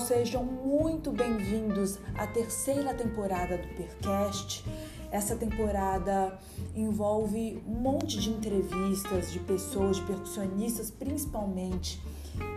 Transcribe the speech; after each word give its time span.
Sejam 0.00 0.42
muito 0.42 1.12
bem-vindos 1.12 1.98
à 2.16 2.26
terceira 2.26 2.94
temporada 2.94 3.58
do 3.58 3.68
Percast. 3.68 4.64
Essa 5.10 5.36
temporada 5.36 6.38
envolve 6.74 7.62
um 7.66 7.74
monte 7.74 8.18
de 8.18 8.30
entrevistas 8.30 9.30
de 9.30 9.38
pessoas, 9.40 9.98
de 9.98 10.02
percussionistas 10.04 10.90
principalmente, 10.90 12.02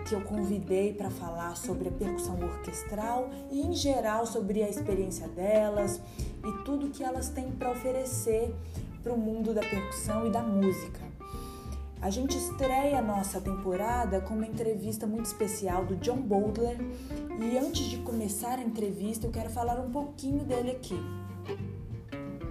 que 0.08 0.16
eu 0.16 0.22
convidei 0.22 0.94
para 0.94 1.10
falar 1.10 1.58
sobre 1.58 1.90
a 1.90 1.92
percussão 1.92 2.40
orquestral 2.42 3.30
e, 3.52 3.62
em 3.62 3.74
geral, 3.74 4.26
sobre 4.26 4.64
a 4.64 4.70
experiência 4.70 5.28
delas 5.28 6.00
e 6.46 6.64
tudo 6.64 6.90
que 6.90 7.04
elas 7.04 7.28
têm 7.28 7.52
para 7.52 7.72
oferecer 7.72 8.56
para 9.04 9.14
o 9.14 9.18
mundo 9.18 9.54
da 9.54 9.62
percussão 9.62 10.26
e 10.26 10.32
da 10.32 10.42
música. 10.42 11.03
A 12.04 12.10
gente 12.10 12.38
estreia 12.38 13.00
a 13.00 13.02
nossa 13.02 13.40
temporada 13.40 14.20
com 14.20 14.34
uma 14.34 14.46
entrevista 14.46 15.08
muito 15.08 15.26
especial 15.26 15.86
do 15.86 15.96
John 15.96 16.18
Boldler 16.18 16.78
e 17.40 17.58
antes 17.58 17.86
de 17.86 17.96
começar 18.00 18.60
a 18.60 18.62
entrevista 18.62 19.26
eu 19.26 19.32
quero 19.32 19.50
falar 19.50 19.80
um 19.80 19.90
pouquinho 19.90 20.44
dele 20.44 20.72
aqui. 20.72 21.00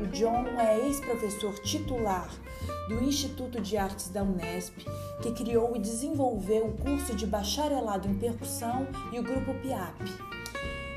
O 0.00 0.06
John 0.06 0.46
é 0.58 0.86
ex-professor 0.86 1.52
titular 1.58 2.30
do 2.88 3.04
Instituto 3.04 3.60
de 3.60 3.76
Artes 3.76 4.08
da 4.08 4.22
Unesp, 4.22 4.86
que 5.20 5.32
criou 5.32 5.76
e 5.76 5.80
desenvolveu 5.80 6.68
o 6.68 6.78
curso 6.78 7.14
de 7.14 7.26
bacharelado 7.26 8.08
em 8.08 8.14
percussão 8.14 8.88
e 9.12 9.20
o 9.20 9.22
grupo 9.22 9.52
PIAP. 9.60 10.41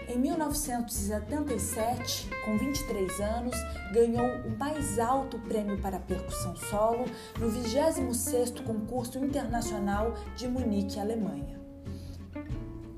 Em 0.08 0.20
1977, 0.20 2.30
com 2.45 2.56
23 2.58 3.20
anos, 3.22 3.56
ganhou 3.92 4.28
o 4.45 4.56
mais 4.58 5.00
alto 5.00 5.39
prêmio 5.39 5.81
para 5.81 6.00
percussão 6.00 6.56
solo 6.56 7.06
no 7.39 7.52
26º 7.52 8.64
Concurso 8.64 9.17
Internacional 9.17 10.14
de 10.36 10.47
Munique, 10.47 11.00
Alemanha. 11.00 11.59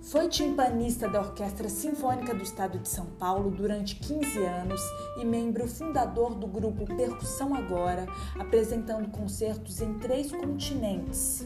Foi 0.02 0.27
timpanista 0.30 1.08
da 1.09 1.19
Orquestra 1.19 1.69
Sinfônica 1.69 2.33
do 2.33 2.44
Estado 2.44 2.80
de 2.80 2.88
São 2.88 3.05
Paulo 3.05 3.52
durante 3.52 3.95
15 3.95 4.39
anos 4.39 4.81
e 5.17 5.25
membro 5.25 5.67
fundador 5.67 6.33
do 6.36 6.47
grupo 6.47 6.86
Percussão 6.95 7.53
Agora, 7.53 8.08
apresentando 8.39 9.09
concertos 9.09 9.81
em 9.81 9.95
três 9.95 10.31
continentes. 10.31 11.45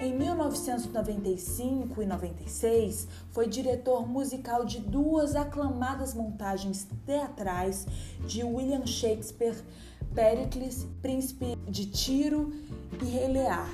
Em 0.00 0.14
1995 0.14 2.00
e 2.00 2.06
96, 2.06 3.06
foi 3.32 3.46
diretor 3.46 4.08
musical 4.08 4.64
de 4.64 4.80
duas 4.80 5.36
aclamadas 5.36 6.14
montagens 6.14 6.88
teatrais 7.04 7.86
de 8.26 8.42
William 8.42 8.86
Shakespeare, 8.86 9.62
Pericles, 10.14 10.86
Príncipe 11.02 11.54
de 11.68 11.84
Tiro 11.84 12.50
e 13.02 13.04
Rei 13.04 13.28
Lear. 13.28 13.68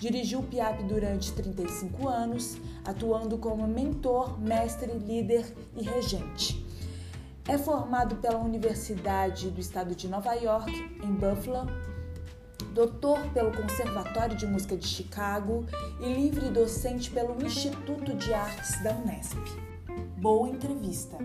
Dirigiu 0.00 0.40
o 0.40 0.42
PIAP 0.42 0.82
durante 0.82 1.30
35 1.32 2.08
anos, 2.08 2.56
atuando 2.84 3.38
como 3.38 3.64
mentor, 3.68 4.36
mestre, 4.40 4.90
líder 4.92 5.54
e 5.76 5.84
regente. 5.84 6.66
É 7.46 7.56
formado 7.56 8.16
pela 8.16 8.38
Universidade 8.38 9.48
do 9.48 9.60
Estado 9.60 9.94
de 9.94 10.08
Nova 10.08 10.34
York, 10.34 10.72
em 11.04 11.12
Buffalo, 11.12 11.68
doutor 12.72 13.20
pelo 13.32 13.50
Conservatório 13.52 14.36
de 14.36 14.46
Música 14.46 14.76
de 14.76 14.86
Chicago 14.86 15.66
e 16.00 16.12
livre 16.12 16.48
docente 16.50 17.10
pelo 17.10 17.42
Instituto 17.44 18.14
de 18.14 18.32
Artes 18.32 18.82
da 18.82 18.92
Unesp. 18.92 19.36
Boa 20.16 20.48
entrevista! 20.48 21.16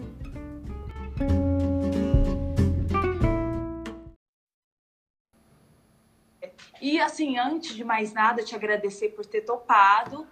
E 6.81 6.99
assim, 6.99 7.37
antes 7.37 7.75
de 7.75 7.83
mais 7.83 8.13
nada, 8.13 8.43
te 8.43 8.55
agradecer 8.55 9.09
por 9.09 9.25
ter 9.25 9.41
topado. 9.41 10.27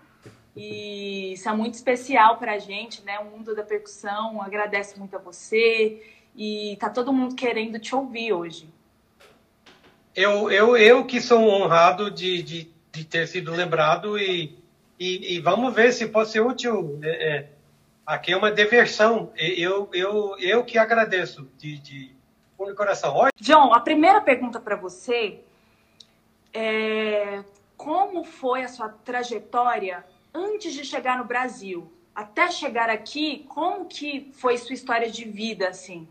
E 0.55 1.33
isso 1.33 1.47
é 1.47 1.53
muito 1.53 1.75
especial 1.75 2.37
para 2.37 2.53
a 2.53 2.59
gente, 2.59 3.03
né? 3.03 3.19
O 3.19 3.25
mundo 3.25 3.55
da 3.55 3.63
percussão 3.63 4.41
agradece 4.41 4.99
muito 4.99 5.15
a 5.15 5.19
você. 5.19 6.03
E 6.35 6.75
tá 6.79 6.89
todo 6.89 7.13
mundo 7.13 7.35
querendo 7.35 7.79
te 7.79 7.95
ouvir 7.95 8.33
hoje 8.33 8.69
eu, 10.15 10.51
eu, 10.51 10.77
eu 10.77 11.05
que 11.05 11.21
sou 11.21 11.41
honrado 11.47 12.11
de, 12.11 12.43
de, 12.43 12.71
de 12.91 13.03
ter 13.05 13.27
sido 13.27 13.51
lembrado 13.51 14.17
e, 14.17 14.57
e, 14.99 15.35
e, 15.35 15.39
vamos 15.39 15.73
ver 15.73 15.91
se 15.91 16.07
pode 16.07 16.29
ser 16.29 16.41
útil. 16.41 16.99
É, 17.03 17.09
é, 17.09 17.49
aqui 18.05 18.33
é 18.33 18.37
uma 18.37 18.51
diversão. 18.51 19.31
Eu, 19.35 19.89
eu, 19.93 20.35
eu 20.39 20.63
que 20.63 20.77
agradeço 20.77 21.49
de, 21.57 21.79
de 21.79 22.11
fundo 22.57 22.75
coração. 22.75 23.15
John, 23.39 23.73
a 23.73 23.79
primeira 23.79 24.21
pergunta 24.21 24.59
para 24.59 24.75
você 24.75 25.39
é 26.53 27.43
como 27.77 28.23
foi 28.23 28.63
a 28.63 28.67
sua 28.67 28.89
trajetória 28.89 30.05
antes 30.33 30.73
de 30.73 30.85
chegar 30.85 31.17
no 31.17 31.23
Brasil? 31.23 31.91
Até 32.13 32.51
chegar 32.51 32.89
aqui, 32.89 33.45
como 33.49 33.85
que 33.85 34.29
foi 34.33 34.57
sua 34.57 34.73
história 34.73 35.09
de 35.09 35.25
vida, 35.25 35.69
assim? 35.69 36.07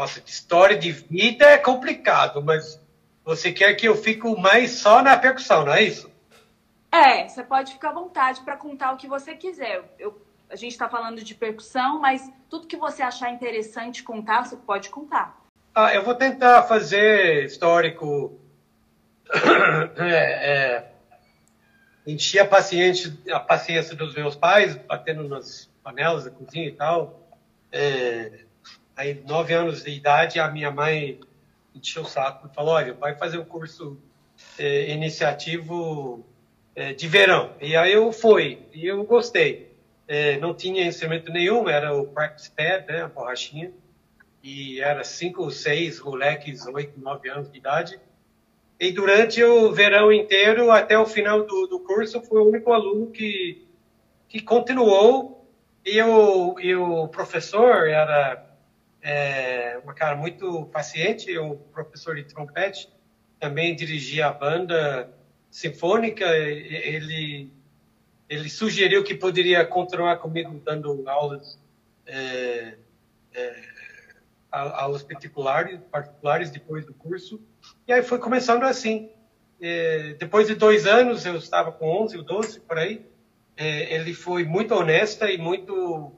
Nossa, 0.00 0.22
história 0.24 0.78
de 0.78 0.92
vida 0.92 1.44
é 1.44 1.58
complicado, 1.58 2.42
mas 2.42 2.80
você 3.22 3.52
quer 3.52 3.74
que 3.74 3.86
eu 3.86 3.94
fique 3.94 4.26
mais 4.40 4.70
só 4.70 5.02
na 5.02 5.14
percussão, 5.14 5.66
não 5.66 5.74
é 5.74 5.82
isso? 5.82 6.10
É, 6.90 7.28
você 7.28 7.44
pode 7.44 7.74
ficar 7.74 7.90
à 7.90 7.92
vontade 7.92 8.40
para 8.40 8.56
contar 8.56 8.94
o 8.94 8.96
que 8.96 9.06
você 9.06 9.34
quiser. 9.34 9.94
Eu, 9.98 10.18
a 10.48 10.56
gente 10.56 10.72
está 10.72 10.88
falando 10.88 11.22
de 11.22 11.34
percussão, 11.34 12.00
mas 12.00 12.32
tudo 12.48 12.66
que 12.66 12.78
você 12.78 13.02
achar 13.02 13.30
interessante 13.30 14.02
contar, 14.02 14.46
você 14.46 14.56
pode 14.56 14.88
contar. 14.88 15.38
Ah, 15.74 15.94
eu 15.94 16.02
vou 16.02 16.14
tentar 16.14 16.62
fazer 16.62 17.44
histórico. 17.44 18.40
é, 19.98 20.06
é, 20.06 20.92
encher 22.06 22.38
a 22.38 22.46
paciência, 22.46 23.12
a 23.30 23.38
paciência 23.38 23.94
dos 23.94 24.14
meus 24.14 24.34
pais, 24.34 24.76
batendo 24.76 25.28
nas 25.28 25.70
panelas 25.84 26.24
da 26.24 26.30
cozinha 26.30 26.68
e 26.68 26.72
tal. 26.72 27.20
É, 27.70 28.46
Aí, 29.00 29.18
nove 29.26 29.54
anos 29.54 29.82
de 29.82 29.92
idade, 29.92 30.38
a 30.38 30.50
minha 30.50 30.70
mãe 30.70 31.18
encheu 31.74 32.02
o 32.02 32.04
saco 32.04 32.46
e 32.46 32.54
falou: 32.54 32.74
olha, 32.74 32.92
vai 32.92 33.14
fazer 33.14 33.38
um 33.38 33.44
curso 33.46 33.96
é, 34.58 34.90
iniciativo 34.90 36.22
é, 36.76 36.92
de 36.92 37.08
verão. 37.08 37.54
E 37.62 37.74
aí 37.74 37.94
eu 37.94 38.12
fui, 38.12 38.58
e 38.74 38.86
eu 38.86 39.02
gostei. 39.04 39.74
É, 40.06 40.36
não 40.36 40.52
tinha 40.52 40.84
instrumento 40.84 41.32
nenhum, 41.32 41.66
era 41.66 41.96
o 41.96 42.08
practice 42.08 42.50
pad, 42.50 42.86
né, 42.88 43.00
a 43.00 43.08
borrachinha, 43.08 43.72
e 44.42 44.82
era 44.82 45.02
cinco, 45.02 45.50
seis 45.50 45.98
moleques, 45.98 46.66
oito, 46.66 47.00
nove 47.00 47.30
anos 47.30 47.50
de 47.50 47.56
idade. 47.56 47.98
E 48.78 48.92
durante 48.92 49.42
o 49.42 49.72
verão 49.72 50.12
inteiro, 50.12 50.70
até 50.70 50.98
o 50.98 51.06
final 51.06 51.46
do, 51.46 51.66
do 51.66 51.80
curso, 51.80 52.20
fui 52.20 52.38
o 52.38 52.48
único 52.48 52.70
aluno 52.70 53.10
que, 53.10 53.66
que 54.28 54.42
continuou. 54.42 55.48
E 55.86 56.02
o, 56.02 56.60
e 56.60 56.76
o 56.76 57.08
professor 57.08 57.88
era 57.88 58.49
é, 59.02 59.80
uma 59.82 59.94
cara 59.94 60.16
muito 60.16 60.66
paciente, 60.66 61.36
o 61.38 61.56
professor 61.56 62.16
de 62.16 62.24
trompete, 62.24 62.88
também 63.38 63.74
dirigia 63.74 64.26
a 64.26 64.32
banda 64.32 65.12
sinfônica, 65.50 66.24
ele, 66.24 67.50
ele 68.28 68.48
sugeriu 68.48 69.02
que 69.02 69.14
poderia 69.14 69.64
continuar 69.64 70.16
comigo 70.16 70.60
dando 70.64 71.08
aulas, 71.08 71.58
é, 72.06 72.76
é, 73.34 73.64
aulas 74.52 75.02
particulares, 75.02 75.80
particulares 75.90 76.50
depois 76.50 76.84
do 76.84 76.94
curso, 76.94 77.40
e 77.88 77.92
aí 77.92 78.02
foi 78.02 78.18
começando 78.18 78.64
assim. 78.64 79.10
É, 79.62 80.14
depois 80.14 80.46
de 80.46 80.54
dois 80.54 80.86
anos, 80.86 81.26
eu 81.26 81.36
estava 81.36 81.70
com 81.70 81.86
11 82.04 82.16
ou 82.16 82.22
12, 82.22 82.60
por 82.60 82.78
aí, 82.78 83.04
é, 83.56 83.94
ele 83.94 84.14
foi 84.14 84.44
muito 84.44 84.74
honesta 84.74 85.30
e 85.30 85.36
muito 85.36 86.12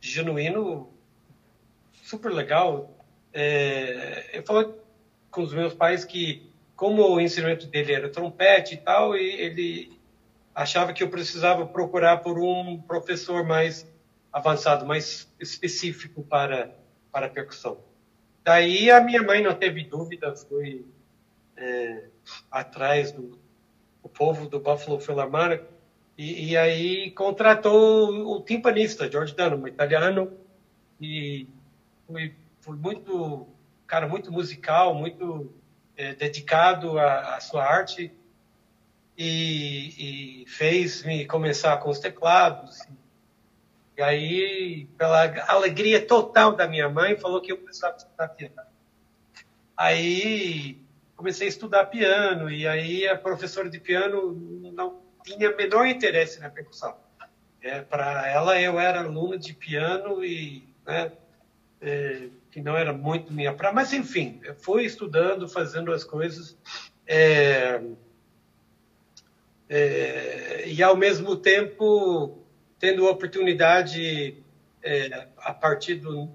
genuíno 0.00 0.93
super 2.14 2.32
legal. 2.32 2.96
É, 3.32 4.30
eu 4.32 4.42
falei 4.44 4.72
com 5.30 5.42
os 5.42 5.52
meus 5.52 5.74
pais 5.74 6.04
que, 6.04 6.50
como 6.76 7.02
o 7.02 7.20
instrumento 7.20 7.66
dele 7.66 7.92
era 7.92 8.08
trompete 8.08 8.74
e 8.74 8.78
tal, 8.78 9.16
e 9.16 9.28
ele 9.40 10.00
achava 10.54 10.92
que 10.92 11.02
eu 11.02 11.10
precisava 11.10 11.66
procurar 11.66 12.18
por 12.18 12.38
um 12.38 12.80
professor 12.80 13.44
mais 13.44 13.92
avançado, 14.32 14.86
mais 14.86 15.32
específico 15.40 16.22
para 16.22 16.72
para 17.12 17.28
percussão. 17.28 17.78
daí 18.42 18.90
a 18.90 19.00
minha 19.00 19.22
mãe 19.22 19.40
não 19.40 19.54
teve 19.54 19.84
dúvida, 19.84 20.34
foi 20.34 20.84
é, 21.56 22.08
atrás 22.50 23.12
do, 23.12 23.38
do 24.02 24.08
povo 24.08 24.48
do 24.48 24.58
Buffalo 24.58 24.98
Philharmonic 24.98 25.62
e, 26.18 26.50
e, 26.50 26.56
aí 26.56 27.12
contratou 27.12 28.36
o 28.36 28.40
timpanista 28.40 29.08
George 29.08 29.32
Dunham, 29.32 29.60
um 29.62 29.68
italiano 29.68 30.32
e 31.00 31.46
foi, 32.06 32.34
foi 32.60 32.76
muito 32.76 33.48
cara 33.86 34.08
muito 34.08 34.32
musical, 34.32 34.94
muito 34.94 35.52
é, 35.96 36.14
dedicado 36.14 36.98
à, 36.98 37.36
à, 37.36 37.40
sua 37.40 37.64
arte 37.64 38.12
e, 39.16 40.42
e 40.42 40.46
fez-me 40.48 41.26
começar 41.26 41.76
com 41.78 41.90
os 41.90 41.98
teclados. 41.98 42.80
E 43.96 44.02
aí, 44.02 44.86
pela 44.98 45.22
alegria 45.48 46.04
total 46.04 46.56
da 46.56 46.66
minha 46.66 46.88
mãe, 46.88 47.16
falou 47.16 47.40
que 47.40 47.52
eu 47.52 47.58
precisava 47.58 47.96
estudar 47.96 48.28
piano. 48.28 48.54
Aí 49.76 50.80
comecei 51.14 51.46
a 51.46 51.50
estudar 51.50 51.86
piano 51.86 52.50
e 52.50 52.66
aí 52.66 53.06
a 53.06 53.16
professora 53.16 53.70
de 53.70 53.78
piano 53.78 54.34
não 54.72 55.00
tinha 55.22 55.54
menor 55.54 55.86
interesse 55.86 56.40
na 56.40 56.50
percussão. 56.50 56.96
É, 57.60 57.80
Para 57.80 58.28
ela 58.28 58.60
eu 58.60 58.78
era 58.78 59.00
aluno 59.00 59.38
de 59.38 59.54
piano 59.54 60.24
e 60.24 60.68
né, 60.84 61.12
é, 61.84 62.28
que 62.50 62.60
não 62.62 62.76
era 62.76 62.92
muito 62.92 63.32
minha 63.32 63.52
praia, 63.52 63.74
mas 63.74 63.92
enfim, 63.92 64.40
fui 64.58 64.84
estudando, 64.84 65.46
fazendo 65.46 65.92
as 65.92 66.02
coisas. 66.02 66.56
É, 67.06 67.80
é, 69.68 70.64
e 70.66 70.82
ao 70.82 70.96
mesmo 70.96 71.36
tempo 71.36 72.38
tendo 72.78 73.06
oportunidade, 73.06 74.42
a 75.38 75.54
partir 75.54 75.94
do, 75.96 76.28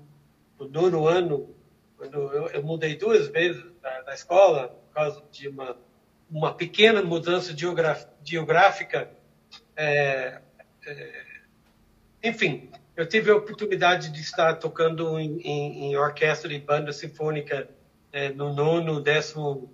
do, 0.58 0.68
nono 0.68 1.08
ano, 1.08 1.56
quando 1.96 2.18
eu, 2.34 2.48
eu 2.48 2.64
mudei 2.64 2.96
duas 2.96 3.28
vezes 3.28 3.64
da, 3.82 4.02
da, 4.02 4.14
escola, 4.14 4.70
por 4.70 4.94
causa 4.94 5.24
de 5.32 5.48
uma, 5.48 5.78
uma 6.30 6.54
pequena 6.54 7.04
mudança 7.04 7.56
geográfica, 8.24 9.12
é, 9.76 10.42
enfim, 12.24 12.70
eu 13.00 13.06
tive 13.06 13.32
a 13.32 13.36
oportunidade 13.38 14.10
de 14.10 14.20
estar 14.20 14.56
tocando 14.56 15.18
em, 15.18 15.40
em, 15.40 15.86
em 15.86 15.96
orquestra 15.96 16.52
e 16.54 16.60
banda 16.60 16.92
sinfônica 16.92 17.70
é, 18.12 18.28
no 18.28 18.54
nono, 18.54 19.00
décimo, 19.00 19.72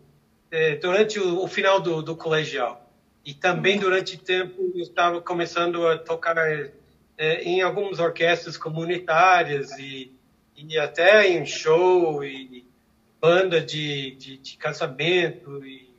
é, 0.52 0.76
durante 0.76 1.20
o, 1.20 1.44
o 1.44 1.48
final 1.48 1.80
do, 1.80 2.04
do, 2.04 2.16
colegial. 2.16 2.88
E 3.26 3.34
também 3.34 3.80
durante 3.80 4.16
tempo 4.16 4.72
eu 4.76 4.84
estava 4.84 5.20
começando 5.22 5.88
a 5.88 5.98
tocar 5.98 6.38
é, 6.38 7.42
em 7.42 7.64
algumas 7.64 7.98
orquestras 7.98 8.58
comunitárias 8.58 9.72
e, 9.80 10.14
e, 10.56 10.78
até 10.78 11.28
em 11.28 11.48
show 11.48 12.24
e 12.24 12.64
banda 13.20 13.60
de, 13.60 14.12
de, 14.18 14.38
de 14.38 14.56
casamento 14.56 15.66
e 15.66 15.90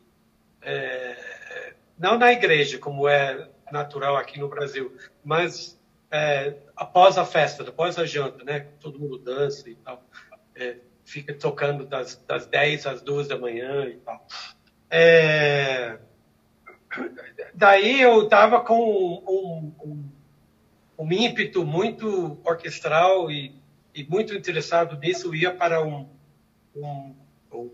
é, 0.62 1.74
não 1.98 2.16
na 2.16 2.30
igreja 2.32 2.78
como 2.78 3.08
é 3.08 3.48
natural 3.72 4.16
aqui 4.16 4.38
no 4.38 4.48
Brasil, 4.48 4.96
mas 5.24 5.76
é, 6.08 6.54
após 6.76 7.16
a 7.16 7.24
festa, 7.24 7.62
após 7.66 7.98
a 7.98 8.04
janta, 8.04 8.44
né? 8.44 8.60
Todo 8.80 8.98
mundo 8.98 9.18
dança 9.18 9.68
e 9.70 9.74
tal. 9.76 10.04
É, 10.54 10.76
fica 11.04 11.32
tocando 11.32 11.86
das, 11.86 12.22
das 12.26 12.46
10 12.46 12.86
às 12.86 13.02
2 13.02 13.28
da 13.28 13.38
manhã 13.38 13.86
e 13.86 13.96
tal. 13.96 14.26
É, 14.90 15.98
daí 17.54 18.00
eu 18.00 18.24
estava 18.24 18.60
com 18.60 18.78
um, 18.78 19.72
um, 19.82 20.10
um, 20.98 21.12
ímpeto 21.12 21.64
muito 21.64 22.38
orquestral 22.44 23.30
e, 23.30 23.54
e, 23.94 24.04
muito 24.04 24.34
interessado 24.34 24.98
nisso. 24.98 25.28
Eu 25.28 25.34
ia 25.34 25.54
para 25.54 25.82
um, 25.82 26.08
um, 26.74 27.14
um 27.52 27.70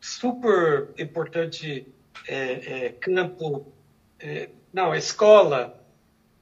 super 0.00 0.88
importante 0.98 1.86
é, 2.26 2.86
é, 2.86 2.88
campo, 2.92 3.72
é, 4.18 4.50
não, 4.72 4.94
escola 4.94 5.77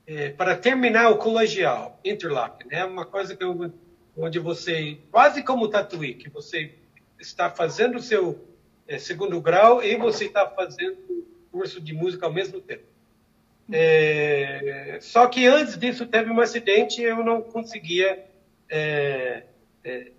é, 0.06 0.30
para 0.30 0.56
terminar 0.56 1.10
o 1.10 1.16
colegial, 1.16 1.98
Interlock, 2.04 2.66
né? 2.66 2.84
Uma 2.84 3.04
coisa 3.04 3.34
que 3.34 3.42
eu, 3.42 3.72
onde 4.16 4.38
você, 4.38 4.98
quase 5.10 5.42
como 5.42 5.68
Tatuí, 5.68 6.14
que 6.14 6.30
você 6.30 6.72
está 7.18 7.50
fazendo 7.50 7.96
o 7.96 8.02
seu 8.02 8.46
é, 8.86 8.98
segundo 8.98 9.40
grau 9.40 9.82
e 9.82 9.96
você 9.96 10.26
está 10.26 10.48
fazendo 10.48 11.26
curso 11.50 11.80
de 11.80 11.92
música 11.92 12.26
ao 12.26 12.32
mesmo 12.32 12.60
tempo. 12.60 12.84
É, 13.72 14.98
só 15.00 15.26
que 15.26 15.44
antes 15.46 15.76
disso 15.76 16.06
teve 16.06 16.30
um 16.30 16.40
acidente 16.40 17.02
eu 17.02 17.24
não 17.24 17.42
conseguia. 17.42 18.24
É, 18.68 19.42
é, 19.82 20.10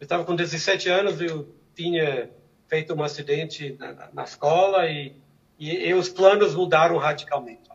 eu 0.00 0.04
estava 0.04 0.24
com 0.24 0.34
17 0.34 0.88
anos, 0.88 1.20
eu 1.20 1.54
tinha 1.74 2.30
feito 2.68 2.94
um 2.94 3.02
acidente 3.02 3.76
na, 3.78 4.08
na 4.12 4.24
escola 4.24 4.88
e, 4.88 5.14
e, 5.58 5.88
e 5.88 5.94
os 5.94 6.08
planos 6.08 6.54
mudaram 6.54 6.96
radicalmente. 6.96 7.73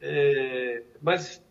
É, 0.00 0.82
mas 1.00 1.42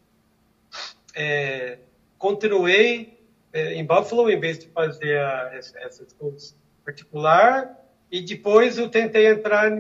é, 1.15 1.79
continuei 2.17 3.19
é, 3.51 3.73
em 3.73 3.85
Buffalo 3.85 4.29
em 4.29 4.39
vez 4.39 4.59
de 4.59 4.67
fazer 4.67 5.19
a, 5.19 5.51
essas 5.55 6.13
coisas 6.13 6.55
particular 6.83 7.75
e 8.11 8.21
depois 8.21 8.77
eu 8.77 8.89
tentei 8.89 9.27
entrar 9.27 9.71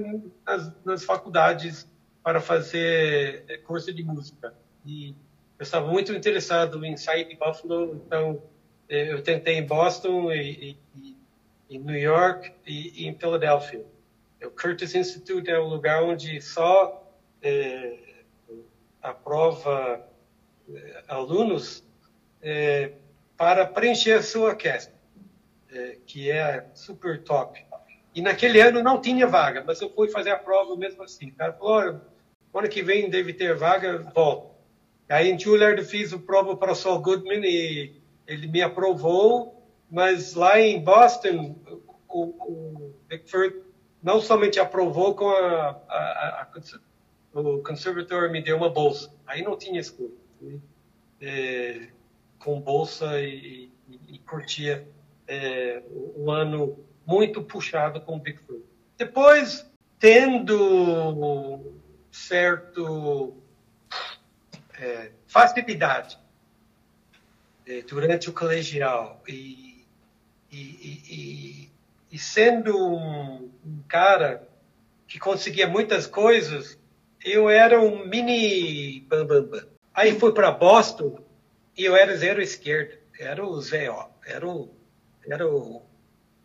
nas, 0.45 0.71
nas 0.83 1.03
faculdades 1.03 1.87
para 2.23 2.41
fazer 2.41 3.45
é, 3.47 3.57
curso 3.57 3.93
de 3.93 4.03
música. 4.03 4.53
E 4.85 5.09
eu 5.59 5.63
estava 5.63 5.87
muito 5.87 6.11
interessado 6.11 6.83
em 6.83 6.97
sair 6.97 7.25
de 7.25 7.35
Buffalo 7.35 8.01
então 8.05 8.41
é, 8.89 9.11
eu 9.11 9.21
tentei 9.21 9.55
em 9.55 9.65
Boston 9.65 10.31
e, 10.31 10.77
e, 10.95 11.17
em 11.69 11.79
New 11.79 11.97
York 11.97 12.51
e, 12.65 13.03
e, 13.03 13.07
em 13.07 13.15
Filadélfia 13.15 13.85
o 14.43 14.49
Curtis 14.51 14.93
Institute 14.95 15.49
é 15.49 15.59
um 15.59 15.67
lugar 15.67 16.03
onde 16.03 16.39
só 16.41 17.11
é, 17.41 18.04
aprova 19.05 20.05
eh, 20.69 21.03
alunos 21.07 21.83
é, 22.41 22.93
para 23.37 23.65
preencher 23.65 24.13
a 24.13 24.23
sua 24.23 24.49
orquestra, 24.49 24.93
é, 25.71 25.97
que 26.05 26.31
é 26.31 26.67
super 26.73 27.23
top. 27.23 27.63
E 28.13 28.21
naquele 28.21 28.61
ano 28.61 28.81
não 28.81 29.01
tinha 29.01 29.27
vaga, 29.27 29.63
mas 29.65 29.81
eu 29.81 29.89
fui 29.89 30.09
fazer 30.09 30.31
a 30.31 30.37
prova 30.37 30.75
mesmo 30.75 31.03
assim. 31.03 31.29
O 31.29 31.35
cara 31.35 31.53
falou, 31.53 32.01
oh, 32.53 32.57
ano 32.57 32.69
que 32.69 32.81
vem 32.81 33.09
deve 33.09 33.33
ter 33.33 33.55
vaga, 33.55 33.97
volto. 34.13 34.55
Aí 35.09 35.29
em 35.29 35.37
eu 35.37 35.83
fiz 35.83 36.13
a 36.13 36.17
prova 36.17 36.55
para 36.55 36.71
o 36.71 36.75
Saul 36.75 36.99
Goodman 36.99 37.45
e 37.45 38.01
ele 38.25 38.47
me 38.47 38.61
aprovou, 38.61 39.61
mas 39.91 40.33
lá 40.33 40.59
em 40.59 40.81
Boston 40.83 41.55
o, 42.07 42.21
o 42.23 42.95
Bickford 43.07 43.61
não 44.01 44.19
somente 44.19 44.59
aprovou 44.59 45.13
com 45.13 45.29
a, 45.29 45.81
a, 45.89 46.41
a, 46.41 46.45
o 47.35 47.61
conservatório 47.61 48.31
me 48.31 48.41
deu 48.41 48.55
uma 48.55 48.69
bolsa. 48.69 49.13
Aí 49.27 49.41
não 49.41 49.57
tinha 49.57 49.79
escolha. 49.79 50.11
Né? 50.41 50.59
É, 51.19 51.87
com 52.39 52.61
bolsa 52.61 53.19
e, 53.19 53.71
e, 53.89 54.15
e 54.15 54.19
curtia 54.19 54.87
é, 55.27 55.83
um 56.15 56.31
ano 56.31 56.79
muito 57.05 57.43
puxado 57.43 57.99
com 58.01 58.15
o 58.15 58.19
Big 58.19 58.39
Fruit. 58.39 58.63
Depois, 58.97 59.69
tendo 59.99 61.73
certo 62.11 63.35
é, 64.79 65.11
facilidade 65.27 66.17
é, 67.65 67.81
durante 67.81 68.29
o 68.29 68.33
colegial 68.33 69.21
e, 69.27 69.85
e, 70.51 71.69
e 72.11 72.17
sendo 72.17 72.77
um, 72.77 73.51
um 73.65 73.79
cara 73.87 74.47
que 75.07 75.19
conseguia 75.19 75.67
muitas 75.67 76.07
coisas, 76.07 76.79
eu 77.25 77.49
era 77.49 77.81
um 77.81 78.05
mini 78.05 79.01
bambambam. 79.01 79.49
Bam, 79.49 79.59
bam. 79.59 79.67
Aí 79.93 80.17
fui 80.19 80.31
para 80.31 80.51
Boston 80.51 81.19
e 81.75 81.83
eu 81.83 81.95
era 81.95 82.15
zero 82.15 82.41
esquerda. 82.41 82.99
Era 83.19 83.43
o 83.45 83.59
Zé, 83.59 83.89
ó. 83.89 84.07
Era 84.25 84.47
o. 84.47 84.69
Era 85.27 85.47
o. 85.47 85.81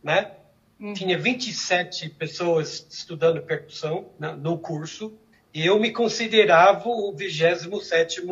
Né? 0.02 0.32
Uhum. 0.80 0.94
Tinha 0.94 1.18
27 1.18 2.08
pessoas 2.10 2.86
estudando 2.90 3.42
percussão 3.42 4.10
né, 4.18 4.32
no 4.32 4.56
curso 4.56 5.12
e 5.52 5.66
eu 5.66 5.78
me 5.78 5.92
considerava 5.92 6.88
o 6.88 7.12
27 7.12 8.22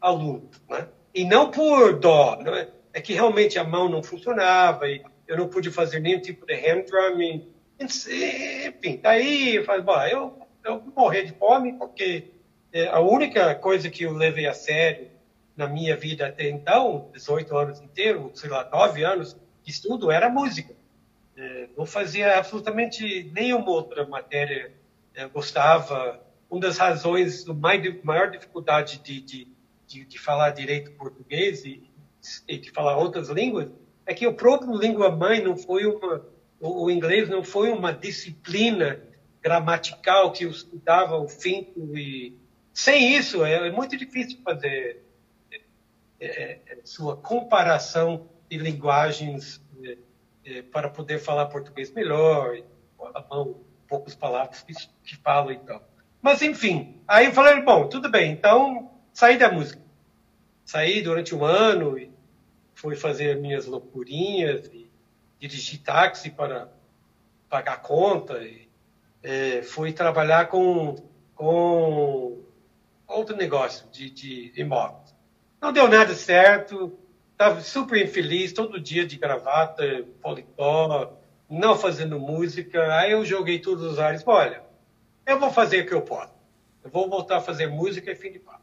aluno. 0.00 0.48
Né? 0.68 0.86
E 1.12 1.24
não 1.24 1.50
por 1.50 1.98
dó, 1.98 2.38
não 2.40 2.54
é? 2.54 2.68
é 2.92 3.00
que 3.00 3.14
realmente 3.14 3.58
a 3.58 3.64
mão 3.64 3.88
não 3.88 4.02
funcionava 4.02 4.88
e 4.88 5.02
eu 5.26 5.36
não 5.36 5.48
pude 5.48 5.70
fazer 5.70 5.98
nenhum 5.98 6.20
tipo 6.20 6.46
de 6.46 6.54
hand 6.54 6.84
drumming. 6.84 7.48
Enfim, 7.80 9.00
daí 9.02 9.56
eu 9.56 9.64
falei, 9.64 9.82
bom, 9.82 10.00
eu 10.02 10.47
eu 10.68 10.82
morrer 10.94 11.24
de 11.24 11.32
fome, 11.32 11.72
porque 11.74 12.30
é, 12.72 12.88
a 12.88 13.00
única 13.00 13.54
coisa 13.54 13.90
que 13.90 14.04
eu 14.04 14.12
levei 14.12 14.46
a 14.46 14.54
sério 14.54 15.08
na 15.56 15.66
minha 15.66 15.96
vida 15.96 16.26
até 16.26 16.48
então, 16.48 17.10
18 17.12 17.56
anos 17.56 17.80
inteiro, 17.80 18.30
sei 18.34 18.48
lá, 18.48 18.68
9 18.70 19.04
anos 19.04 19.36
de 19.64 19.70
estudo, 19.70 20.10
era 20.10 20.28
música. 20.28 20.74
É, 21.36 21.68
não 21.76 21.86
fazia 21.86 22.38
absolutamente 22.38 23.30
nenhuma 23.34 23.70
outra 23.70 24.06
matéria. 24.06 24.72
É, 25.14 25.26
gostava. 25.26 26.20
Uma 26.50 26.60
das 26.60 26.78
razões 26.78 27.44
da 27.44 27.52
maior 27.52 28.30
dificuldade 28.30 28.98
de, 29.00 29.20
de, 29.20 29.48
de, 29.86 30.04
de, 30.04 30.18
falar 30.18 30.50
direito 30.50 30.92
português 30.92 31.64
e, 31.64 31.82
e 32.46 32.56
de 32.56 32.70
falar 32.70 32.96
outras 32.96 33.28
línguas 33.28 33.68
é 34.06 34.14
que 34.14 34.26
o 34.26 34.32
próprio 34.32 34.74
língua 34.74 35.10
mãe 35.10 35.42
não 35.42 35.56
foi 35.56 35.84
uma, 35.84 36.24
o 36.58 36.90
inglês 36.90 37.28
não 37.28 37.44
foi 37.44 37.70
uma 37.70 37.92
disciplina 37.92 38.98
gramatical 39.48 40.30
que 40.30 40.44
estudava 40.44 41.16
o 41.16 41.26
finco 41.26 41.96
e 41.96 42.36
sem 42.72 43.16
isso 43.16 43.42
é, 43.42 43.68
é 43.68 43.70
muito 43.70 43.96
difícil 43.96 44.38
fazer 44.44 45.02
é, 46.20 46.26
é, 46.26 46.60
é 46.66 46.78
sua 46.84 47.16
comparação 47.16 48.28
de 48.50 48.58
linguagens 48.58 49.62
é, 49.82 49.98
é, 50.44 50.62
para 50.62 50.90
poder 50.90 51.18
falar 51.18 51.46
português 51.46 51.90
melhor, 51.92 52.58
a 53.14 53.24
mão 53.30 53.60
poucas 53.88 54.14
palavras 54.14 54.60
que, 54.60 54.74
que 55.02 55.16
falo 55.16 55.50
então. 55.50 55.80
Mas 56.20 56.42
enfim, 56.42 57.00
aí 57.08 57.26
eu 57.26 57.32
falei, 57.32 57.62
bom, 57.62 57.88
tudo 57.88 58.10
bem, 58.10 58.32
então 58.32 58.92
saí 59.14 59.38
da 59.38 59.50
música. 59.50 59.80
Saí 60.62 61.00
durante 61.00 61.34
um 61.34 61.42
ano 61.42 61.98
e 61.98 62.12
fui 62.74 62.96
fazer 62.96 63.38
minhas 63.38 63.64
loucurinhas 63.64 64.66
e 64.66 64.90
dirigi 65.40 65.78
táxi 65.78 66.28
para 66.28 66.68
pagar 67.48 67.80
conta 67.80 68.42
e 68.42 68.67
é, 69.22 69.62
fui 69.62 69.92
trabalhar 69.92 70.46
com, 70.46 70.96
com 71.34 72.42
outro 73.06 73.36
negócio 73.36 73.88
de, 73.90 74.10
de 74.10 74.52
imóveis. 74.56 75.14
Não 75.60 75.72
deu 75.72 75.88
nada 75.88 76.14
certo, 76.14 76.96
estava 77.32 77.60
super 77.60 78.02
infeliz, 78.02 78.52
todo 78.52 78.80
dia 78.80 79.06
de 79.06 79.16
gravata, 79.16 80.04
policó, 80.20 81.16
não 81.48 81.76
fazendo 81.76 82.18
música. 82.18 82.94
Aí 82.96 83.12
eu 83.12 83.24
joguei 83.24 83.58
todos 83.58 83.84
os 83.84 83.98
ares. 83.98 84.22
Olha, 84.26 84.62
eu 85.26 85.38
vou 85.38 85.50
fazer 85.50 85.82
o 85.82 85.86
que 85.86 85.94
eu 85.94 86.02
posso. 86.02 86.34
Eu 86.82 86.90
vou 86.90 87.08
voltar 87.08 87.38
a 87.38 87.40
fazer 87.40 87.66
música 87.66 88.10
e 88.10 88.14
fim 88.14 88.32
de 88.32 88.38
papo. 88.38 88.62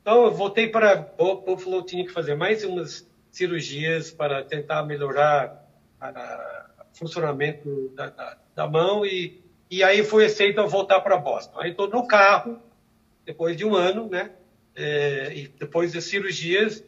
Então 0.00 0.24
eu 0.24 0.30
voltei 0.32 0.68
para 0.68 0.96
Buffalo, 0.96 1.82
tinha 1.82 2.04
que 2.04 2.12
fazer 2.12 2.34
mais 2.34 2.64
umas 2.64 3.08
cirurgias 3.30 4.10
para 4.10 4.44
tentar 4.44 4.84
melhorar 4.84 5.68
o 6.00 6.96
funcionamento 6.96 7.92
da, 7.94 8.10
da, 8.10 8.38
da, 8.54 8.68
mão 8.68 9.04
e, 9.04 9.44
e 9.70 9.82
aí 9.82 10.04
foi 10.04 10.26
aceito 10.26 10.60
eu 10.60 10.68
voltar 10.68 11.00
para 11.00 11.16
Boston. 11.16 11.60
Aí 11.60 11.70
estou 11.70 11.88
no 11.88 12.06
carro, 12.06 12.60
depois 13.24 13.56
de 13.56 13.64
um 13.64 13.74
ano, 13.74 14.08
né? 14.08 14.30
É, 14.74 15.32
e 15.34 15.48
depois 15.48 15.92
das 15.92 16.04
cirurgias, 16.04 16.84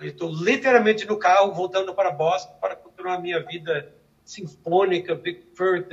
estou 0.00 0.30
literalmente 0.32 1.06
no 1.06 1.16
carro 1.16 1.52
voltando 1.52 1.94
para 1.94 2.10
Boston 2.10 2.52
para 2.60 2.76
continuar 2.76 3.14
a 3.14 3.20
minha 3.20 3.40
vida 3.40 3.92
sinfônica, 4.24 5.14
Big 5.14 5.42
Fur, 5.54 5.84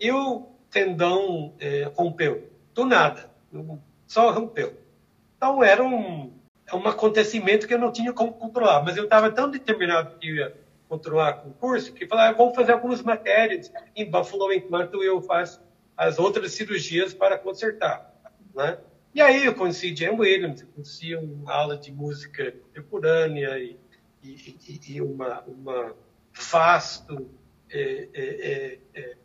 e 0.00 0.12
o 0.12 0.48
tendão 0.70 1.54
é, 1.60 1.90
rompeu. 1.94 2.48
Do 2.74 2.84
nada. 2.84 3.30
Só 4.06 4.30
rompeu. 4.30 4.74
Então 5.36 5.62
era 5.62 5.82
um, 5.82 6.32
um 6.72 6.88
acontecimento 6.88 7.66
que 7.66 7.74
eu 7.74 7.78
não 7.78 7.92
tinha 7.92 8.12
como 8.12 8.32
controlar. 8.32 8.82
Mas 8.82 8.96
eu 8.96 9.04
estava 9.04 9.30
tão 9.30 9.50
determinado 9.50 10.18
que 10.18 10.34
ia 10.34 10.56
controlar 10.88 11.34
concurso 11.34 11.92
que 11.92 12.06
falei, 12.06 12.26
ah, 12.26 12.32
vamos 12.32 12.54
fazer 12.54 12.72
algumas 12.72 13.02
matérias 13.02 13.70
em 13.94 14.10
Buffalo 14.10 14.52
enquanto 14.52 15.02
eu 15.02 15.20
faço 15.20 15.60
as 15.96 16.18
outras 16.18 16.52
cirurgias 16.52 17.12
para 17.12 17.36
consertar. 17.36 18.14
Né? 18.54 18.78
E 19.14 19.20
aí 19.20 19.44
eu 19.44 19.54
conheci 19.54 19.94
Jam 19.94 20.14
Williams, 20.14 20.62
conheci 20.74 21.14
uma 21.14 21.52
aula 21.52 21.76
de 21.76 21.92
música 21.92 22.52
contemporânea 22.52 23.58
e, 23.58 23.78
e, 24.22 24.56
e, 24.68 24.80
e 24.94 25.02
uma, 25.02 25.42
uma 25.42 25.94
vasto 26.32 27.28
é, 27.70 28.08
é, 28.14 28.22
é, 28.22 28.78
é, 28.94 29.16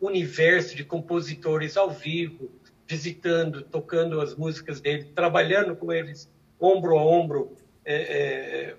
universo 0.00 0.76
de 0.76 0.84
compositores 0.84 1.76
ao 1.76 1.90
vivo, 1.90 2.50
visitando, 2.86 3.62
tocando 3.62 4.20
as 4.20 4.34
músicas 4.34 4.80
dele, 4.80 5.04
trabalhando 5.14 5.76
com 5.76 5.92
eles 5.92 6.30
ombro 6.60 6.98
a 6.98 7.04
ombro, 7.04 7.56
é, 7.84 8.76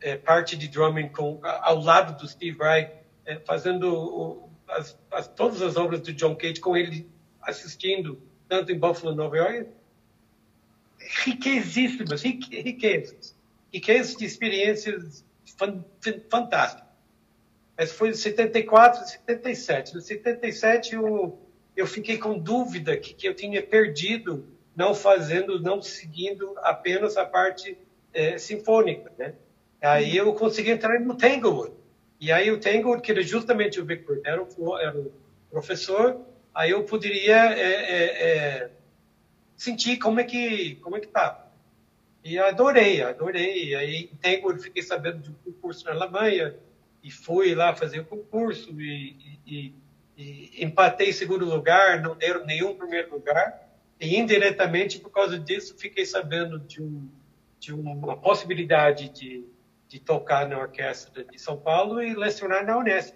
é, 0.00 0.16
parte 0.16 0.56
de 0.56 0.68
drumming 0.68 1.08
com, 1.08 1.40
ao 1.42 1.80
lado 1.80 2.18
do 2.18 2.28
Steve 2.28 2.56
Vai, 2.56 2.92
fazendo 3.44 4.48
as, 4.68 4.98
as, 5.10 5.28
todas 5.28 5.62
as 5.62 5.76
obras 5.76 6.00
do 6.00 6.12
John 6.12 6.34
Cage 6.36 6.60
com 6.60 6.76
ele 6.76 7.10
assistindo, 7.40 8.20
tanto 8.48 8.72
em 8.72 8.78
Buffalo, 8.78 9.14
Nova 9.14 9.36
York. 9.36 9.68
Riquezíssimas, 11.24 12.22
riquezas. 12.22 13.36
Riquezas 13.72 14.16
de 14.16 14.24
experiências 14.24 15.24
fantástico. 16.28 16.86
Mas 17.76 17.92
foi 17.92 18.10
em 18.10 18.14
74, 18.14 19.06
77. 19.06 19.94
No 19.94 20.00
77 20.00 20.94
eu, 20.94 21.38
eu 21.76 21.86
fiquei 21.86 22.18
com 22.18 22.38
dúvida 22.38 22.96
que, 22.96 23.14
que 23.14 23.28
eu 23.28 23.34
tinha 23.34 23.62
perdido 23.62 24.48
não 24.74 24.94
fazendo, 24.94 25.60
não 25.60 25.80
seguindo 25.80 26.54
apenas 26.58 27.16
a 27.16 27.24
parte 27.24 27.78
é, 28.12 28.38
sinfônica, 28.38 29.12
né? 29.18 29.34
Aí 29.82 30.16
eu 30.16 30.32
consegui 30.34 30.70
entrar 30.70 30.98
no 31.00 31.16
Tanglewood. 31.16 31.72
E 32.20 32.32
aí 32.32 32.50
o 32.50 32.58
Tanglewood, 32.58 33.02
que 33.02 33.12
era 33.12 33.22
justamente 33.22 33.80
o 33.80 33.84
Victor, 33.84 34.20
era 34.24 34.42
o, 34.42 34.78
era 34.78 34.98
o 34.98 35.12
professor, 35.50 36.20
aí 36.54 36.70
eu 36.70 36.84
poderia 36.84 37.52
é, 37.54 37.60
é, 37.60 38.04
é 38.04 38.70
sentir 39.56 39.98
como 39.98 40.20
é 40.20 40.24
que 40.24 40.76
como 40.76 40.96
é 40.96 41.00
que 41.00 41.08
tá. 41.08 41.46
E 42.26 42.40
adorei, 42.40 43.02
adorei. 43.02 43.72
Aí, 43.76 44.10
em 44.12 44.16
tempo, 44.16 44.52
fiquei 44.58 44.82
sabendo 44.82 45.20
de 45.20 45.30
um 45.30 45.34
concurso 45.44 45.84
na 45.84 45.92
Alemanha 45.92 46.56
e 47.00 47.08
fui 47.08 47.54
lá 47.54 47.72
fazer 47.72 48.00
o 48.00 48.04
concurso 48.04 48.80
e, 48.80 49.38
e, 49.46 49.72
e, 50.18 50.64
empatei 50.64 51.10
em 51.10 51.12
segundo 51.12 51.44
lugar, 51.44 52.02
não 52.02 52.16
deram 52.16 52.44
nenhum 52.44 52.74
primeiro 52.74 53.12
lugar. 53.12 53.70
E, 54.00 54.16
indiretamente, 54.18 54.98
por 54.98 55.10
causa 55.10 55.38
disso, 55.38 55.76
fiquei 55.78 56.04
sabendo 56.04 56.58
de, 56.58 56.82
um, 56.82 57.08
de 57.60 57.72
uma 57.72 58.16
possibilidade 58.16 59.08
de, 59.10 59.44
de 59.88 60.00
tocar 60.00 60.48
na 60.48 60.58
orquestra 60.58 61.24
de 61.24 61.38
São 61.38 61.56
Paulo 61.56 62.02
e 62.02 62.14
lecionar 62.14 62.64
na 62.64 62.76
Unesp. 62.76 63.14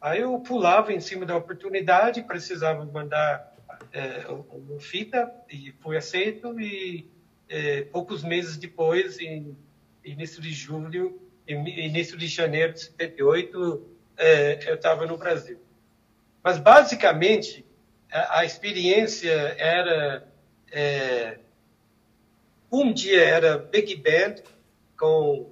Aí 0.00 0.20
eu 0.20 0.38
pulava 0.40 0.92
em 0.92 1.00
cima 1.00 1.26
da 1.26 1.36
oportunidade, 1.36 2.22
precisava 2.22 2.84
mandar 2.84 3.52
é, 3.92 4.26
uma 4.28 4.80
fita 4.80 5.32
e 5.50 5.72
fui 5.80 5.96
aceito 5.96 6.60
e 6.60 7.08
é, 7.48 7.82
poucos 7.82 8.22
meses 8.22 8.56
depois, 8.56 9.18
em 9.18 9.56
início 10.04 10.40
de 10.40 10.52
julho, 10.52 11.20
início 11.46 12.16
de 12.16 12.26
janeiro 12.26 12.74
de 12.74 12.80
78, 12.80 13.88
é, 14.16 14.70
eu 14.70 14.74
estava 14.74 15.06
no 15.06 15.16
Brasil. 15.16 15.58
Mas, 16.42 16.58
basicamente, 16.58 17.64
a, 18.10 18.40
a 18.40 18.44
experiência 18.44 19.32
era... 19.58 20.28
É, 20.70 21.38
um 22.70 22.92
dia 22.92 23.24
era 23.24 23.56
Big 23.56 23.96
Band 23.96 24.42
com 24.98 25.50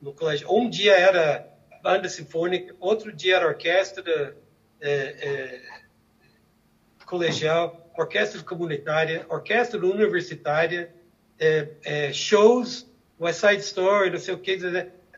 no 0.00 0.12
colégio. 0.12 0.52
Um 0.52 0.68
dia 0.68 0.96
era 0.96 1.48
banda 1.82 2.08
sinfônica, 2.08 2.74
outro 2.80 3.12
dia 3.12 3.36
era 3.36 3.46
orquestra 3.46 4.36
é, 4.80 4.90
é, 4.90 5.62
colegial, 7.06 7.90
orquestra 7.96 8.42
comunitária, 8.42 9.26
orquestra 9.28 9.84
universitária, 9.84 10.94
é, 11.38 11.68
é, 11.84 12.12
shows, 12.12 12.88
West 13.20 13.40
Side 13.40 13.62
Story, 13.62 14.10
não 14.10 14.18
sei 14.18 14.34
o 14.34 14.38
que, 14.38 14.58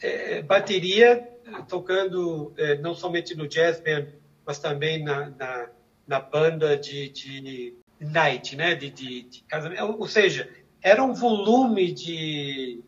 é, 0.02 0.42
bateria 0.42 1.28
tocando 1.68 2.52
é, 2.56 2.76
não 2.78 2.94
somente 2.94 3.34
no 3.34 3.48
jazz 3.48 3.80
band, 3.80 4.06
mas 4.46 4.58
também 4.58 5.02
na, 5.02 5.30
na, 5.30 5.68
na 6.06 6.20
banda 6.20 6.76
de, 6.76 7.08
de, 7.08 7.74
night, 8.00 8.56
né, 8.56 8.74
de, 8.74 8.90
de, 8.90 9.22
de 9.22 9.42
casamento. 9.42 9.96
Ou 9.98 10.08
seja, 10.08 10.48
era 10.80 11.02
um 11.02 11.12
volume 11.12 11.92
de 11.92 12.80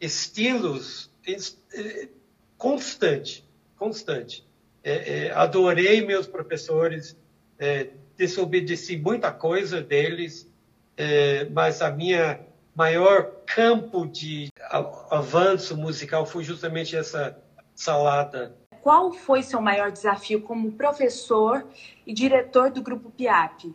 estilos 0.00 1.10
é, 1.15 1.15
constante, 2.56 3.44
constante. 3.76 4.46
É, 4.82 5.26
é, 5.26 5.30
adorei 5.32 6.04
meus 6.06 6.26
professores, 6.26 7.16
é, 7.58 7.88
desobedeci 8.16 8.96
muita 8.96 9.32
coisa 9.32 9.82
deles, 9.82 10.48
é, 10.96 11.44
mas 11.46 11.82
a 11.82 11.90
minha 11.90 12.40
maior 12.74 13.32
campo 13.46 14.06
de 14.06 14.48
avanço 15.10 15.76
musical 15.76 16.26
foi 16.26 16.44
justamente 16.44 16.94
essa 16.94 17.36
salada. 17.74 18.54
Qual 18.82 19.12
foi 19.12 19.42
seu 19.42 19.60
maior 19.60 19.90
desafio 19.90 20.42
como 20.42 20.70
professor 20.72 21.66
e 22.06 22.12
diretor 22.12 22.70
do 22.70 22.80
grupo 22.80 23.10
PIAP? 23.10 23.74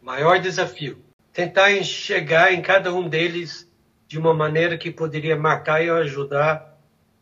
Maior 0.00 0.38
desafio: 0.38 1.02
tentar 1.32 1.72
enxergar 1.72 2.52
em 2.52 2.62
cada 2.62 2.94
um 2.94 3.08
deles 3.08 3.68
de 4.06 4.18
uma 4.18 4.32
maneira 4.34 4.78
que 4.78 4.90
poderia 4.90 5.36
marcar 5.36 5.84
e 5.84 5.90
ajudar 5.90 6.71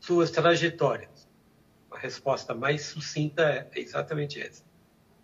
suas 0.00 0.30
trajetórias. 0.30 1.28
A 1.90 1.98
resposta 1.98 2.54
mais 2.54 2.82
sucinta 2.82 3.42
é 3.72 3.80
exatamente 3.80 4.40
essa. 4.40 4.64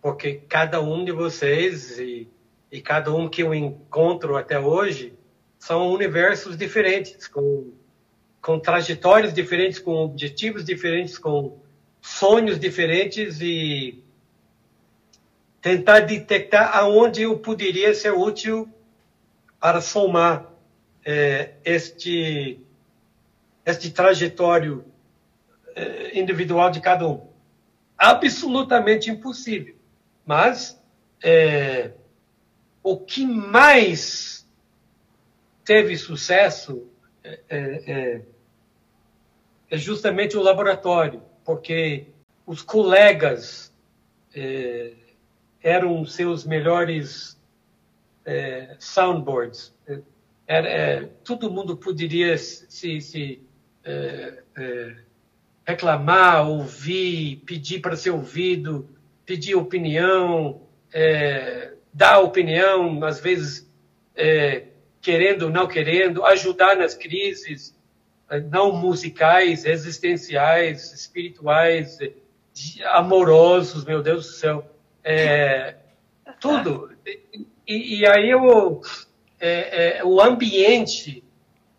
Porque 0.01 0.35
cada 0.47 0.81
um 0.81 1.03
de 1.03 1.11
vocês 1.11 1.97
e, 1.99 2.29
e 2.71 2.81
cada 2.81 3.13
um 3.13 3.27
que 3.27 3.41
eu 3.41 3.53
encontro 3.53 4.37
até 4.37 4.59
hoje 4.59 5.17
são 5.57 5.89
universos 5.89 6.55
diferentes, 6.55 7.27
com, 7.27 7.73
com 8.41 8.59
trajetórias 8.59 9.33
diferentes, 9.33 9.79
com 9.79 9.95
objetivos 9.95 10.63
diferentes, 10.63 11.17
com 11.17 11.59
sonhos 11.99 12.59
diferentes 12.59 13.41
e 13.41 14.03
tentar 15.61 16.01
detectar 16.01 16.77
aonde 16.77 17.23
eu 17.23 17.39
poderia 17.39 17.93
ser 17.93 18.11
útil 18.11 18.69
para 19.59 19.81
somar 19.81 20.53
é, 21.03 21.55
este 21.65 22.61
este 23.67 23.91
trajetório 23.91 24.85
eh, 25.75 26.17
individual 26.17 26.71
de 26.71 26.79
cada 26.79 27.05
um. 27.05 27.27
Absolutamente 27.97 29.11
impossível. 29.11 29.75
Mas 30.25 30.81
é, 31.21 31.91
o 32.81 32.97
que 32.97 33.25
mais 33.25 34.47
teve 35.65 35.97
sucesso 35.97 36.87
é, 37.21 37.41
é, 37.49 38.21
é 39.69 39.77
justamente 39.77 40.37
o 40.37 40.41
laboratório, 40.41 41.21
porque 41.43 42.07
os 42.45 42.61
colegas 42.61 43.73
eram 45.61 46.05
seus 46.05 46.45
melhores 46.45 47.37
soundboards. 48.79 49.73
Todo 51.23 51.51
mundo 51.51 51.75
poderia 51.75 52.37
se, 52.37 53.01
se 53.01 53.46
é, 53.87 54.43
é, 54.57 54.95
reclamar, 55.65 56.47
ouvir, 56.47 57.37
pedir 57.45 57.79
para 57.79 57.95
ser 57.95 58.11
ouvido, 58.11 58.89
pedir 59.25 59.55
opinião, 59.55 60.61
é, 60.93 61.73
dar 61.93 62.19
opinião, 62.19 63.03
às 63.03 63.19
vezes 63.19 63.65
querendo 64.99 65.43
ou 65.43 65.49
não 65.51 65.67
querendo, 65.67 66.25
ajudar 66.25 66.75
nas 66.75 66.95
crises, 66.95 67.77
não 68.51 68.75
musicais, 68.75 69.63
existenciais, 69.63 70.91
espirituais, 70.91 71.99
amorosos, 72.85 73.85
meu 73.85 74.01
Deus 74.01 74.25
do 74.25 74.31
céu. 74.33 74.71
É, 75.03 75.75
tudo. 76.39 76.91
E, 77.65 77.99
e, 77.99 78.05
aí 78.05 78.29
eu, 78.29 78.81
é, 79.39 79.99
é, 79.99 80.03
o 80.03 80.21
ambiente 80.21 81.23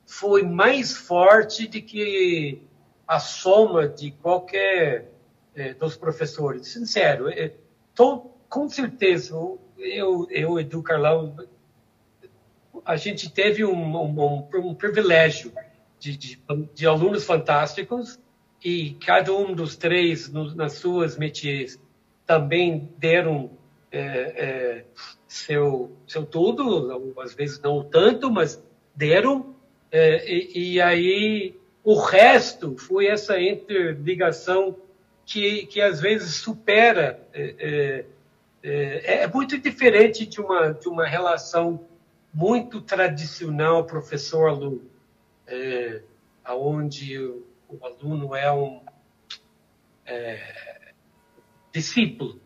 foi 0.08 0.42
mais 0.42 0.96
forte 0.96 1.68
do 1.68 1.82
que 1.82 2.62
a 3.06 3.20
soma 3.20 3.86
de 3.86 4.10
qualquer 4.10 5.12
é, 5.54 5.74
dos 5.74 5.96
professores. 5.96 6.68
Sincero, 6.68 7.28
é, 7.28 7.52
tô, 7.94 8.30
com 8.48 8.66
certeza, 8.70 9.34
eu, 9.76 10.26
eu 10.30 10.58
Edu 10.58 10.82
Carlão, 10.82 11.36
a 12.86 12.96
gente 12.96 13.30
teve 13.30 13.66
um, 13.66 13.96
um, 13.96 14.48
um 14.54 14.74
privilégio 14.74 15.52
de, 16.00 16.16
de, 16.16 16.42
de, 16.74 16.86
alunos 16.86 17.24
fantásticos 17.24 18.18
e 18.64 18.94
cada 19.04 19.34
um 19.34 19.52
dos 19.52 19.76
três, 19.76 20.32
no, 20.32 20.54
nas 20.54 20.72
suas 20.74 21.18
métiers, 21.18 21.78
também 22.24 22.90
deram 22.96 23.50
é, 23.92 24.00
é, 24.00 24.84
seu, 25.26 25.94
seu 26.06 26.24
tudo, 26.24 27.20
às 27.20 27.34
vezes 27.34 27.60
não 27.60 27.84
tanto, 27.84 28.30
mas 28.30 28.62
deram. 28.96 29.57
É, 29.90 30.30
e, 30.30 30.74
e, 30.74 30.80
aí 30.80 31.56
o 31.82 31.98
resto 31.98 32.76
foi 32.76 33.06
essa 33.06 33.40
interligação 33.40 34.76
que, 35.24 35.66
que 35.66 35.80
às 35.80 36.00
vezes 36.00 36.34
supera. 36.36 37.26
É, 37.32 37.54
é, 37.58 38.04
é, 38.62 39.22
é 39.22 39.26
muito 39.26 39.58
diferente 39.58 40.26
de 40.26 40.40
uma, 40.40 40.72
de 40.72 40.88
uma 40.88 41.06
relação 41.06 41.86
muito 42.32 42.80
tradicional 42.80 43.84
professor-aluno, 43.84 44.82
é, 45.46 46.02
onde 46.50 47.18
o, 47.18 47.46
o, 47.68 47.84
aluno 47.84 48.34
é 48.34 48.52
um 48.52 48.82
é, 50.04 50.92
discípulo. 51.72 52.40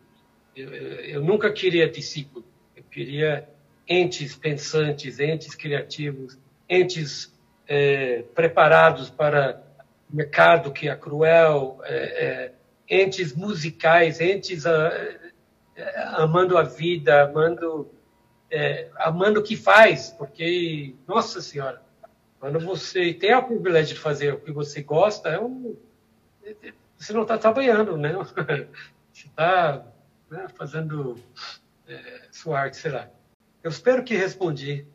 Eu, 0.55 0.71
eu, 0.73 1.25
nunca 1.25 1.51
queria 1.51 1.89
discípulo, 1.89 2.45
eu 2.77 2.85
queria 2.85 3.49
entes 3.89 4.37
pensantes, 4.37 5.19
entes 5.19 5.55
criativos, 5.55 6.39
entes 6.69 7.32
é, 7.75 8.23
preparados 8.35 9.09
para 9.09 9.62
mercado 10.11 10.73
que 10.73 10.90
é 10.90 10.94
cruel, 10.94 11.81
é, 11.85 12.53
é, 12.87 13.03
entes 13.03 13.35
musicais, 13.35 14.20
entes 14.20 14.66
a, 14.66 14.88
ah, 15.79 16.23
amando 16.23 16.59
a 16.59 16.62
vida, 16.62 17.23
amando 17.23 17.90
é, 18.51 18.90
amando 18.97 19.40
o 19.40 19.42
que 19.42 19.57
faz, 19.57 20.11
porque, 20.11 20.94
nossa 21.09 21.40
senhora, 21.40 21.81
quando 22.38 22.61
você 22.61 23.14
tem 23.14 23.35
o 23.35 23.42
privilégio 23.42 23.94
de 23.94 24.01
fazer 24.03 24.35
o 24.35 24.40
que 24.40 24.53
você 24.53 24.83
gosta, 24.83 25.31
é 25.31 25.40
um, 25.40 25.75
você 26.99 27.14
não 27.14 27.23
está 27.23 27.38
trabalhando, 27.38 27.97
né? 27.97 28.12
Você 29.12 29.27
está 29.27 29.85
né, 30.31 30.47
fazendo 30.57 31.18
é, 31.87 32.23
sua 32.31 32.61
arte, 32.61 32.79
será? 32.79 33.11
Eu 33.62 33.70
espero 33.70 34.03
que 34.03 34.16
respondi. 34.16 34.87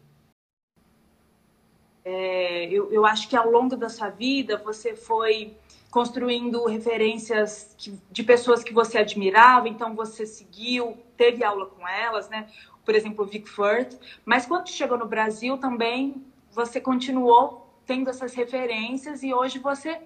É, 2.09 2.69
eu, 2.71 2.89
eu 2.89 3.05
acho 3.05 3.27
que 3.27 3.35
ao 3.35 3.51
longo 3.51 3.75
da 3.75 3.89
sua 3.89 4.09
vida 4.09 4.55
você 4.55 4.95
foi 4.95 5.57
construindo 5.91 6.65
referências 6.65 7.75
que, 7.77 7.99
de 8.09 8.23
pessoas 8.23 8.63
que 8.63 8.73
você 8.73 8.97
admirava, 8.97 9.67
então 9.67 9.93
você 9.93 10.25
seguiu, 10.25 10.97
teve 11.17 11.43
aula 11.43 11.65
com 11.65 11.85
elas, 11.85 12.29
né? 12.29 12.47
por 12.85 12.95
exemplo, 12.95 13.25
o 13.25 13.27
Vic 13.27 13.49
Firth, 13.49 13.99
mas 14.23 14.45
quando 14.45 14.69
chegou 14.69 14.97
no 14.97 15.05
Brasil 15.05 15.57
também 15.57 16.25
você 16.49 16.79
continuou 16.79 17.67
tendo 17.85 18.09
essas 18.09 18.33
referências 18.33 19.21
e 19.21 19.33
hoje 19.33 19.59
você 19.59 19.99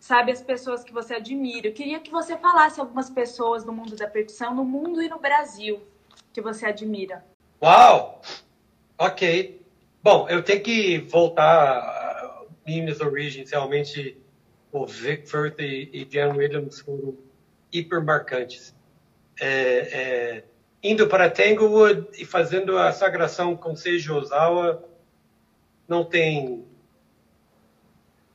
sabe 0.00 0.32
as 0.32 0.42
pessoas 0.42 0.82
que 0.82 0.92
você 0.92 1.14
admira. 1.14 1.68
Eu 1.68 1.72
queria 1.72 2.00
que 2.00 2.10
você 2.10 2.36
falasse 2.36 2.80
algumas 2.80 3.08
pessoas 3.08 3.62
do 3.62 3.72
mundo 3.72 3.94
da 3.94 4.08
percussão, 4.08 4.52
no 4.52 4.64
mundo 4.64 5.00
e 5.00 5.08
no 5.08 5.20
Brasil, 5.20 5.80
que 6.32 6.40
você 6.40 6.66
admira. 6.66 7.24
Uau! 7.62 8.20
Ok. 8.98 9.65
Bom, 10.06 10.28
eu 10.28 10.40
tenho 10.40 10.62
que 10.62 10.98
voltar 10.98 12.44
minhas 12.64 13.00
origens. 13.00 13.50
Realmente, 13.50 14.16
o 14.70 14.86
Vic 14.86 15.28
Firth 15.28 15.58
e, 15.58 15.90
e 15.92 16.26
Williams 16.28 16.78
foram 16.78 17.18
hiper 17.72 18.00
marcantes. 18.04 18.72
É, 19.40 19.48
é 19.48 20.44
indo 20.80 21.08
para 21.08 21.28
Tanglewood 21.28 22.06
e 22.16 22.24
fazendo 22.24 22.78
a 22.78 22.92
sagração 22.92 23.56
com 23.56 23.74
Seiji 23.74 24.12
Ozawa, 24.12 24.88
não 25.88 26.04
tem. 26.04 26.64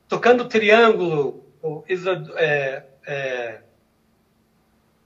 Tocando 0.10 0.50
triângulo, 0.50 1.42
o 1.64 1.86
Isa, 1.88 2.22
é, 2.36 2.84
é, 3.08 3.62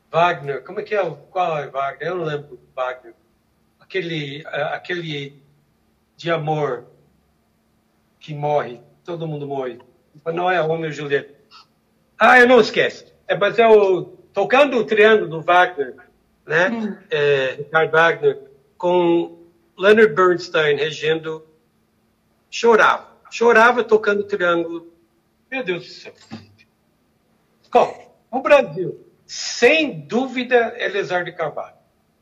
Wagner, 0.10 0.64
como 0.64 0.80
é 0.80 0.84
que 0.84 0.96
é? 0.96 1.06
Qual 1.30 1.60
é 1.60 1.68
Wagner? 1.68 2.10
Eu 2.10 2.16
não 2.16 2.26
lembro 2.26 2.60
Wagner. 2.76 3.14
Aquele, 3.80 4.44
é, 4.48 4.64
aquele 4.64 5.45
de 6.16 6.32
amor 6.32 6.86
que 8.20 8.34
morre, 8.34 8.82
todo 9.04 9.28
mundo 9.28 9.48
morre. 9.48 9.80
Não 10.34 10.50
é 10.50 10.60
Romeo 10.60 10.90
e 10.90 10.94
Julieta. 10.94 11.34
Ah, 12.18 12.40
eu 12.40 12.48
não 12.48 12.60
esqueço. 12.60 13.14
É, 13.28 13.38
mas 13.38 13.60
é 13.60 13.68
o 13.68 14.04
tocando 14.34 14.78
o 14.78 14.86
triângulo 14.86 15.30
do 15.30 15.42
Wagner 15.42 15.96
né? 16.46 16.70
Hum. 16.70 16.98
É, 17.10 17.56
Richard 17.58 17.92
Wagner, 17.92 18.42
com 18.78 19.40
Leonard 19.78 20.14
Bernstein 20.14 20.78
regendo, 20.78 21.46
chorava. 22.50 23.16
Chorava 23.32 23.84
tocando 23.84 24.24
triângulo. 24.24 24.94
Meu 25.50 25.64
Deus 25.64 25.86
do 25.86 25.92
céu. 25.92 26.14
Bom, 27.72 28.16
o 28.32 28.40
Brasil, 28.40 29.06
sem 29.26 30.00
dúvida, 30.02 30.76
Elezar 30.78 31.26
de 31.26 31.32
Carvalho. 31.32 31.76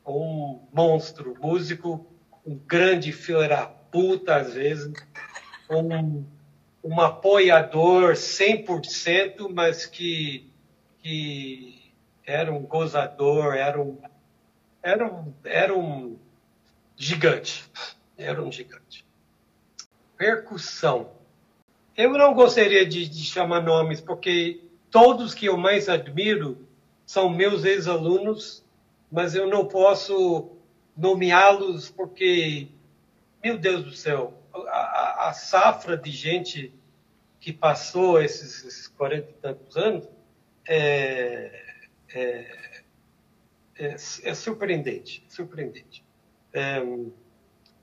Um 0.06 0.60
monstro 0.72 1.36
músico, 1.40 2.04
um 2.44 2.56
grande 2.56 3.12
da 3.48 3.72
puta, 3.94 4.34
às 4.34 4.54
vezes, 4.54 4.92
um, 5.70 6.24
um 6.82 7.00
apoiador 7.00 8.14
100%, 8.14 9.48
mas 9.54 9.86
que, 9.86 10.50
que 10.98 11.92
era 12.26 12.52
um 12.52 12.62
gozador, 12.62 13.54
era 13.54 13.80
um 13.80 13.96
era 14.82 15.06
um, 15.06 15.32
era 15.44 15.78
um 15.78 16.18
gigante. 16.96 17.64
Era 18.18 18.42
um 18.42 18.50
gigante. 18.50 19.06
Percussão. 20.18 21.12
Eu 21.96 22.10
não 22.10 22.34
gostaria 22.34 22.84
de, 22.84 23.08
de 23.08 23.24
chamar 23.24 23.62
nomes, 23.62 24.00
porque 24.00 24.60
todos 24.90 25.32
que 25.34 25.46
eu 25.46 25.56
mais 25.56 25.88
admiro 25.88 26.68
são 27.06 27.30
meus 27.30 27.64
ex-alunos, 27.64 28.64
mas 29.10 29.34
eu 29.34 29.48
não 29.48 29.66
posso 29.66 30.50
nomeá-los 30.96 31.90
porque, 31.90 32.68
meu 33.44 33.58
Deus 33.58 33.84
do 33.84 33.92
céu, 33.92 34.42
a, 34.68 35.28
a, 35.28 35.32
safra 35.34 35.98
de 35.98 36.10
gente 36.10 36.74
que 37.38 37.52
passou 37.52 38.18
esses, 38.18 38.64
esses 38.64 38.88
40 38.88 39.30
e 39.30 39.34
tantos 39.34 39.76
anos 39.76 40.08
é, 40.66 41.62
é, 42.14 42.72
é, 43.76 43.88
é 44.22 44.34
surpreendente, 44.34 45.22
surpreendente. 45.28 46.02
É, 46.54 46.82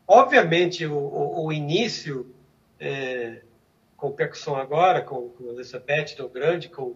obviamente, 0.08 0.84
o, 0.88 0.97
o, 0.97 1.45
o 1.45 1.54
início 1.54 2.34
é, 2.80 3.43
com 3.95 4.12
percussão 4.12 4.56
agora, 4.56 5.00
com, 5.04 5.30
com 5.30 5.52
Elizabeth 5.52 6.15
Del 6.17 6.30
Grande, 6.30 6.69
com, 6.69 6.95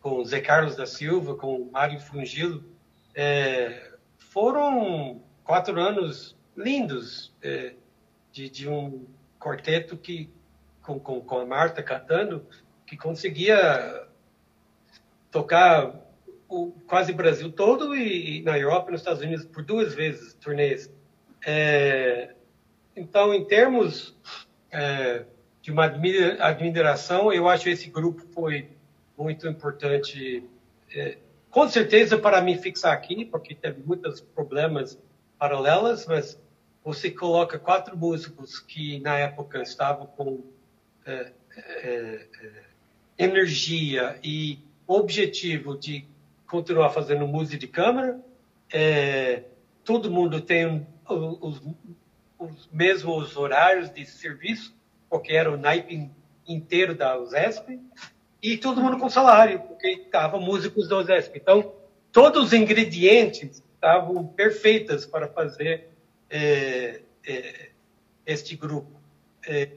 com 0.00 0.24
Zé 0.24 0.40
Carlos 0.40 0.76
da 0.76 0.86
Silva, 0.86 1.34
com 1.34 1.68
Mário 1.72 1.98
Fungilo, 1.98 2.64
é, 3.12 3.92
foram 4.18 5.20
quatro 5.42 5.80
anos 5.80 6.36
lindos 6.56 7.34
é, 7.42 7.74
de, 8.34 8.50
de, 8.50 8.68
um 8.68 9.06
quarteto 9.38 9.96
que 9.96 10.28
com, 10.82 10.98
com, 10.98 11.20
com 11.20 11.38
a 11.38 11.46
Marta 11.46 11.82
cantando, 11.84 12.44
que 12.84 12.96
conseguia 12.96 14.08
tocar 15.30 15.94
o 16.48 16.72
quase 16.86 17.12
Brasil 17.12 17.52
todo 17.52 17.94
e, 17.96 18.40
e, 18.40 18.42
na 18.42 18.58
Europa 18.58 18.88
e 18.88 18.92
nos 18.92 19.00
Estados 19.02 19.22
Unidos 19.22 19.46
por 19.46 19.62
duas 19.62 19.94
vezes 19.94 20.34
turnês. 20.34 20.92
É, 21.46 22.34
então, 22.96 23.32
em 23.32 23.44
termos 23.44 24.16
é, 24.72 25.24
de 25.62 25.70
uma 25.70 25.84
admiração, 25.84 27.32
eu 27.32 27.48
acho 27.48 27.64
que 27.64 27.70
esse 27.70 27.88
grupo 27.88 28.26
foi 28.32 28.68
muito 29.16 29.46
importante. 29.46 30.44
É, 30.92 31.18
com 31.50 31.68
certeza 31.68 32.18
para 32.18 32.40
me 32.40 32.58
fixar 32.58 32.92
aqui, 32.92 33.24
porque 33.24 33.54
teve 33.54 33.80
muitos 33.80 34.20
problemas 34.20 34.98
paralelos, 35.38 36.04
mas 36.06 36.40
você 36.84 37.10
coloca 37.10 37.58
quatro 37.58 37.96
músicos 37.96 38.60
que 38.60 39.00
na 39.00 39.18
época 39.18 39.62
estavam 39.62 40.06
com 40.06 40.44
é, 41.06 41.32
é, 41.56 42.26
é 42.42 42.64
energia 43.16 44.18
e 44.22 44.58
objetivo 44.86 45.78
de 45.78 46.04
continuar 46.46 46.90
fazendo 46.90 47.26
música 47.26 47.58
de 47.58 47.66
câmara. 47.66 48.20
É, 48.70 49.44
todo 49.82 50.10
mundo 50.10 50.40
tem 50.42 50.86
os, 51.08 51.62
os, 52.38 52.68
mesmos 52.70 53.36
horários 53.36 53.90
de 53.90 54.04
serviço, 54.04 54.74
porque 55.08 55.32
era 55.32 55.50
o 55.50 55.56
naipe 55.56 56.10
inteiro 56.46 56.94
da 56.94 57.18
USESP, 57.18 57.80
e 58.42 58.58
todo 58.58 58.82
mundo 58.82 58.98
com 58.98 59.08
salário, 59.08 59.60
porque 59.60 59.88
estavam 59.88 60.40
músicos 60.40 60.88
da 60.88 60.98
USESP. 60.98 61.38
Então, 61.38 61.72
todos 62.12 62.46
os 62.46 62.52
ingredientes 62.52 63.62
estavam 63.74 64.26
perfeitos 64.26 65.06
para 65.06 65.28
fazer 65.28 65.93
é, 66.34 67.00
é, 67.24 67.70
este 68.26 68.56
grupo. 68.56 69.00
É, 69.46 69.68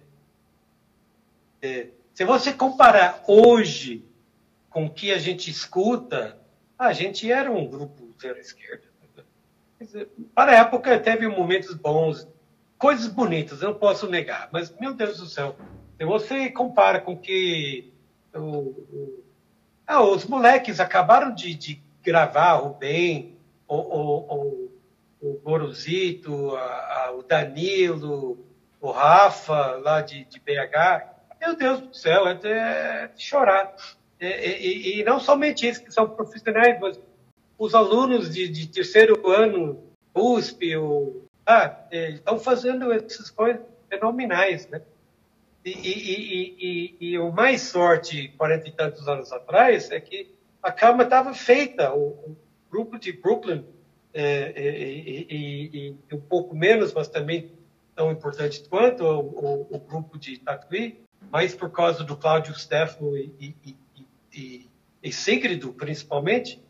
é, 1.62 1.88
se 2.16 2.26
você 2.26 2.52
comparar 2.52 3.24
hoje 3.28 4.04
com 4.68 4.88
o 4.88 4.90
que 4.90 5.12
a 5.12 5.20
gente 5.20 5.52
escuta, 5.52 6.40
a 6.80 6.92
gente 6.94 7.32
era 7.32 7.52
um 7.52 7.68
grupo 7.68 8.12
zero 8.20 8.40
esquerda. 8.40 8.88
Para 10.34 10.54
a 10.54 10.56
época 10.56 11.00
teve 11.00 11.28
momentos 11.28 11.76
bons, 11.76 12.28
coisas 12.80 13.08
bonitas, 13.08 13.62
eu 13.62 13.70
não 13.70 13.78
posso 13.78 14.10
negar, 14.10 14.50
mas 14.52 14.74
meu 14.80 14.96
Deus 14.96 15.20
do 15.20 15.28
céu, 15.28 15.56
se 15.96 16.06
você 16.06 16.50
compara 16.50 17.00
com 17.00 17.16
que 17.16 17.94
o, 18.34 18.40
o, 18.40 19.24
ah, 19.86 20.02
os 20.02 20.26
moleques 20.26 20.80
acabaram 20.80 21.36
de, 21.36 21.54
de 21.54 21.82
gravar 22.02 22.66
o 22.66 22.74
Bem, 22.74 23.38
o, 23.68 23.76
o, 23.76 24.67
o 25.22 25.40
Gorosito, 25.40 26.56
a, 26.56 27.06
a, 27.06 27.12
o 27.12 27.24
Danilo, 27.24 28.46
o 28.80 28.92
Rafa, 28.92 29.78
lá 29.78 30.02
de, 30.02 30.26
de 30.26 30.40
BH, 30.40 31.18
meu 31.40 31.56
Deus 31.56 31.82
do 31.82 31.94
céu, 31.96 32.28
é 32.28 33.08
de 33.08 33.22
chorar. 33.22 33.76
E, 34.20 34.26
e, 34.26 35.00
e, 35.00 35.04
não 35.04 35.20
somente 35.20 35.66
esses 35.66 35.84
que 35.84 35.92
são 35.92 36.10
profissionais, 36.10 36.80
mas 36.80 37.00
os 37.58 37.76
alunos 37.76 38.34
de, 38.34 38.48
de 38.48 38.68
terceiro 38.68 39.30
ano, 39.30 39.84
USP, 40.14 40.76
ou, 40.76 41.28
ah, 41.46 41.76
é, 41.92 42.12
estão 42.12 42.40
fazendo 42.40 42.92
essas 42.92 43.30
coisas 43.30 43.62
fenomenais, 43.90 44.68
né? 44.68 44.82
E, 45.64 45.72
e, 45.72 46.98
e, 47.00 47.20
o 47.20 47.32
mais 47.32 47.62
sorte, 47.62 48.30
40 48.38 48.70
e 48.70 48.72
tantos 48.72 49.08
anos 49.08 49.32
atrás, 49.34 49.92
é 49.92 50.00
que 50.00 50.34
a 50.64 50.72
cama 50.72 51.04
estava 51.04 51.34
feita. 51.34 51.94
O, 51.94 52.08
o, 52.08 52.38
grupo 52.70 53.00
de 53.00 53.14
Brooklyn, 53.14 53.66
é, 54.20 54.54
é, 54.56 55.26
e, 55.30 55.96
um 56.12 56.20
pouco 56.20 56.56
menos, 56.56 56.94
mas 56.94 57.08
também 57.08 57.52
tão 57.96 58.12
importante 58.12 58.64
quanto 58.70 59.04
o, 59.04 59.68
o 59.70 59.80
grupo 59.80 60.18
de 60.18 60.38
Tatuí, 60.40 61.00
mas 61.32 61.54
por 61.54 61.72
causa 61.72 62.04
do 62.04 62.16
Cláudio 62.16 62.58
Stefano 62.58 63.18
e, 63.18 63.56
e, 64.34 64.70
e 65.04 65.12
Sigrido, 65.12 65.74
principalmente, 65.74 66.62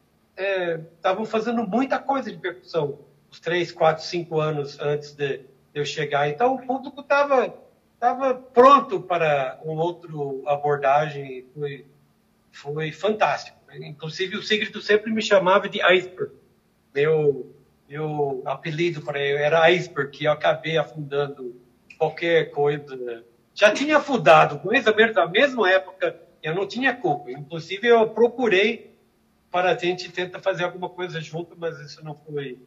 estavam 0.95 1.23
é, 1.23 1.27
fazendo 1.27 1.65
muita 1.67 1.99
coisa 1.99 2.31
de 2.31 2.38
percussão, 2.38 2.99
os 3.31 3.39
três, 3.39 3.71
quatro, 3.71 4.03
cinco 4.03 4.39
anos 4.39 4.79
antes 4.79 5.13
de, 5.13 5.38
de 5.38 5.45
eu 5.73 5.86
chegar. 5.86 6.29
Então, 6.29 6.55
o 6.55 6.65
público 6.65 7.01
estava 7.01 7.53
tava 7.99 8.36
pronto 8.36 9.01
para 9.01 9.60
uma 9.63 9.83
outra 9.83 10.12
abordagem, 10.45 11.45
foi, 11.53 11.86
foi 12.51 12.91
fantástico. 12.91 13.57
Inclusive, 13.73 14.38
o 14.38 14.43
Sigrido 14.43 14.81
sempre 14.81 15.12
me 15.12 15.21
chamava 15.21 15.67
de 15.67 15.81
Iceberg. 15.81 16.33
Meu, 16.97 17.53
meu 17.88 18.41
apelido 18.43 19.03
para 19.03 19.19
ele 19.19 19.38
era 19.38 19.62
Iceberg, 19.65 20.10
que 20.10 20.25
eu 20.25 20.31
acabei 20.31 20.79
afundando 20.79 21.62
qualquer 21.95 22.49
coisa. 22.49 23.23
Já 23.53 23.71
tinha 23.71 23.97
afundado, 23.97 24.60
menos 24.67 25.15
na 25.15 25.27
mesma 25.27 25.69
época 25.69 26.19
eu 26.41 26.55
não 26.55 26.67
tinha 26.67 26.95
culpa. 26.95 27.29
Inclusive, 27.31 27.88
eu 27.88 28.10
procurei 28.10 28.95
para 29.51 29.71
a 29.71 29.77
gente 29.77 30.12
tentar 30.12 30.39
fazer 30.39 30.63
alguma 30.63 30.89
coisa 30.89 31.21
junto, 31.21 31.55
mas 31.55 31.79
isso 31.79 32.03
não 32.03 32.15
foi 32.15 32.57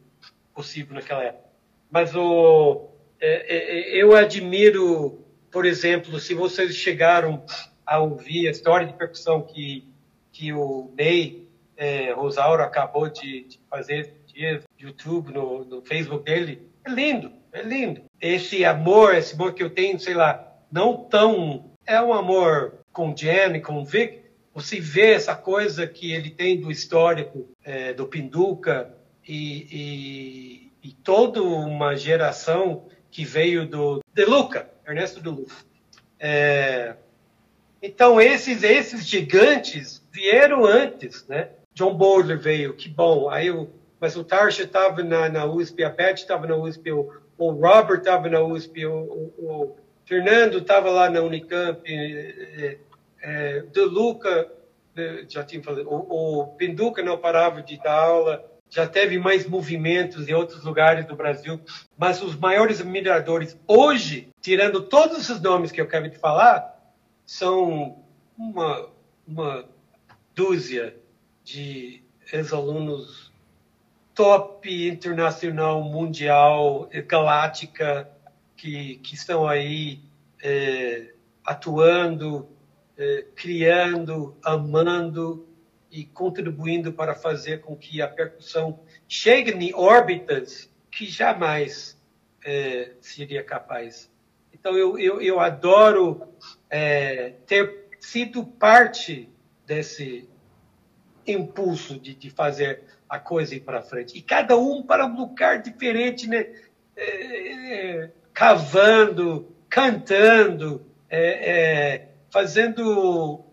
possível 0.53 0.95
naquela 0.95 1.23
época. 1.23 1.49
Mas 1.89 2.15
o, 2.15 2.87
é, 3.19 3.27
é, 3.27 3.97
é, 3.97 4.01
eu 4.01 4.15
admiro, 4.15 5.25
por 5.51 5.65
exemplo, 5.65 6.17
se 6.21 6.33
vocês 6.33 6.73
chegaram 6.73 7.43
a 7.85 7.99
ouvir 7.99 8.47
a 8.47 8.51
história 8.51 8.87
de 8.87 8.93
percussão 8.93 9.41
que, 9.41 9.85
que 10.31 10.53
o 10.53 10.89
Ney 10.97 11.41
é, 11.81 12.13
Rosauro 12.13 12.61
acabou 12.61 13.09
de, 13.09 13.43
de 13.43 13.59
fazer 13.69 14.20
no 14.35 14.61
YouTube, 14.79 15.33
no, 15.33 15.65
no 15.65 15.81
Facebook 15.81 16.25
dele, 16.25 16.67
é 16.85 16.89
lindo, 16.89 17.31
é 17.51 17.61
lindo. 17.61 18.03
Esse 18.19 18.65
amor, 18.65 19.15
esse 19.15 19.33
amor 19.33 19.53
que 19.53 19.63
eu 19.63 19.69
tenho, 19.69 19.99
sei 19.99 20.13
lá, 20.13 20.47
não 20.71 20.97
tão. 20.97 21.71
É 21.85 22.01
um 22.01 22.13
amor 22.13 22.79
com 22.91 23.15
Jen 23.15 23.55
e 23.55 23.61
com 23.61 23.83
Vic, 23.83 24.21
você 24.53 24.79
vê 24.79 25.13
essa 25.13 25.35
coisa 25.35 25.87
que 25.87 26.11
ele 26.11 26.29
tem 26.29 26.59
do 26.59 26.69
histórico 26.69 27.49
é, 27.63 27.93
do 27.93 28.05
Pinduca 28.05 28.93
e, 29.25 30.71
e, 30.83 30.89
e, 30.89 30.91
toda 30.91 31.41
uma 31.41 31.95
geração 31.95 32.87
que 33.09 33.23
veio 33.23 33.65
do 33.65 34.01
De 34.13 34.25
Luca, 34.25 34.69
Ernesto 34.85 35.21
De 35.21 35.29
Luca. 35.29 35.55
É, 36.19 36.95
então 37.81 38.19
esses 38.19 38.63
esses 38.63 39.07
gigantes 39.07 40.05
vieram 40.11 40.65
antes, 40.65 41.25
né? 41.27 41.49
John 41.73 41.93
Bowler 41.93 42.37
veio, 42.37 42.73
que 42.73 42.89
bom. 42.89 43.29
Aí 43.29 43.49
o, 43.49 43.69
mas 44.01 44.17
o 44.17 44.23
Tarsha 44.23 44.63
estava 44.63 45.03
na, 45.03 45.29
na 45.29 45.45
USP, 45.45 45.83
a 45.83 45.89
Beth 45.89 46.15
estava 46.15 46.47
na 46.47 46.55
USP, 46.55 46.91
o, 46.91 47.07
o 47.37 47.51
Robert 47.51 47.99
estava 47.99 48.27
na 48.27 48.41
USP, 48.41 48.83
o, 48.87 49.31
o 49.37 49.75
Fernando 50.05 50.57
estava 50.57 50.89
lá 50.89 51.07
na 51.07 51.21
Unicamp, 51.21 51.83
é, 51.87 52.79
é, 53.21 53.59
De 53.59 53.81
Luca, 53.81 54.51
já 55.29 55.43
tinha 55.43 55.61
falado, 55.61 55.87
o, 55.87 56.41
o 56.41 56.47
Pinduca 56.55 57.03
não 57.03 57.15
parava 57.15 57.61
de 57.61 57.77
dar 57.77 57.93
aula, 57.93 58.43
já 58.67 58.87
teve 58.87 59.19
mais 59.19 59.45
movimentos 59.45 60.27
em 60.27 60.33
outros 60.33 60.63
lugares 60.63 61.05
do 61.05 61.15
Brasil, 61.15 61.61
mas 61.95 62.23
os 62.23 62.35
maiores 62.35 62.81
admiradores 62.81 63.55
hoje, 63.67 64.29
tirando 64.41 64.81
todos 64.81 65.19
esses 65.19 65.39
nomes 65.39 65.71
que 65.71 65.79
eu 65.79 65.87
quero 65.87 66.09
te 66.09 66.17
falar, 66.17 66.75
são 67.23 68.03
uma, 68.35 68.89
uma 69.27 69.65
dúzia 70.33 70.97
de 71.43 72.03
ex-alunos 72.33 73.30
top 74.21 74.87
internacional, 74.87 75.81
mundial, 75.81 76.87
galáctica, 77.07 78.07
que, 78.55 78.97
que 78.97 79.15
estão 79.15 79.47
aí 79.47 79.99
é, 80.43 81.11
atuando, 81.43 82.47
é, 82.95 83.25
criando, 83.35 84.37
amando 84.43 85.47
e 85.89 86.05
contribuindo 86.05 86.93
para 86.93 87.15
fazer 87.15 87.61
com 87.61 87.75
que 87.75 87.99
a 87.99 88.07
percussão 88.07 88.79
chegue 89.07 89.53
em 89.53 89.73
órbitas 89.73 90.71
que 90.91 91.07
jamais 91.07 91.99
é, 92.45 92.91
seria 93.01 93.43
capaz. 93.43 94.07
Então, 94.53 94.77
eu, 94.77 94.99
eu, 94.99 95.19
eu 95.19 95.39
adoro 95.39 96.27
é, 96.69 97.31
ter 97.47 97.87
sido 97.99 98.45
parte 98.45 99.27
desse 99.65 100.29
impulso 101.25 101.99
de, 101.99 102.13
de 102.13 102.29
fazer 102.29 102.83
a 103.11 103.19
coisa 103.19 103.53
ir 103.53 103.59
para 103.59 103.81
frente. 103.81 104.17
E 104.17 104.21
cada 104.21 104.57
um 104.57 104.81
para 104.81 105.05
um 105.05 105.17
lugar 105.17 105.61
diferente, 105.61 106.29
né? 106.29 106.47
É, 106.95 108.09
cavando, 108.33 109.53
cantando, 109.69 110.85
é, 111.09 111.51
é, 111.51 112.07
fazendo. 112.29 113.43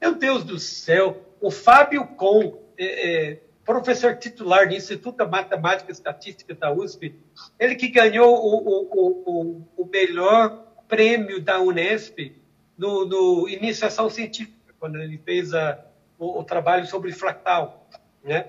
Meu 0.00 0.14
Deus 0.14 0.44
do 0.44 0.56
céu, 0.56 1.20
o 1.40 1.50
Fábio 1.50 2.06
Com, 2.06 2.62
é, 2.78 3.30
é 3.32 3.40
professor 3.64 4.16
titular 4.16 4.68
do 4.68 4.74
Instituto 4.74 5.24
de 5.24 5.30
Matemática 5.30 5.90
e 5.90 5.92
Estatística 5.92 6.54
da 6.54 6.72
USP, 6.72 7.16
ele 7.58 7.74
que 7.74 7.88
ganhou 7.88 8.36
o, 8.36 8.56
o, 8.56 9.62
o, 9.76 9.82
o 9.82 9.86
melhor 9.86 10.64
prêmio 10.86 11.40
da 11.40 11.60
Unesp 11.60 12.36
no, 12.78 13.04
no, 13.04 13.48
Iniciação 13.48 14.08
Científica, 14.08 14.74
quando 14.78 15.00
ele 15.00 15.18
fez 15.18 15.54
a, 15.54 15.84
o, 16.18 16.40
o, 16.40 16.44
trabalho 16.44 16.86
sobre 16.86 17.12
fractal. 17.12 17.88
Né? 18.22 18.46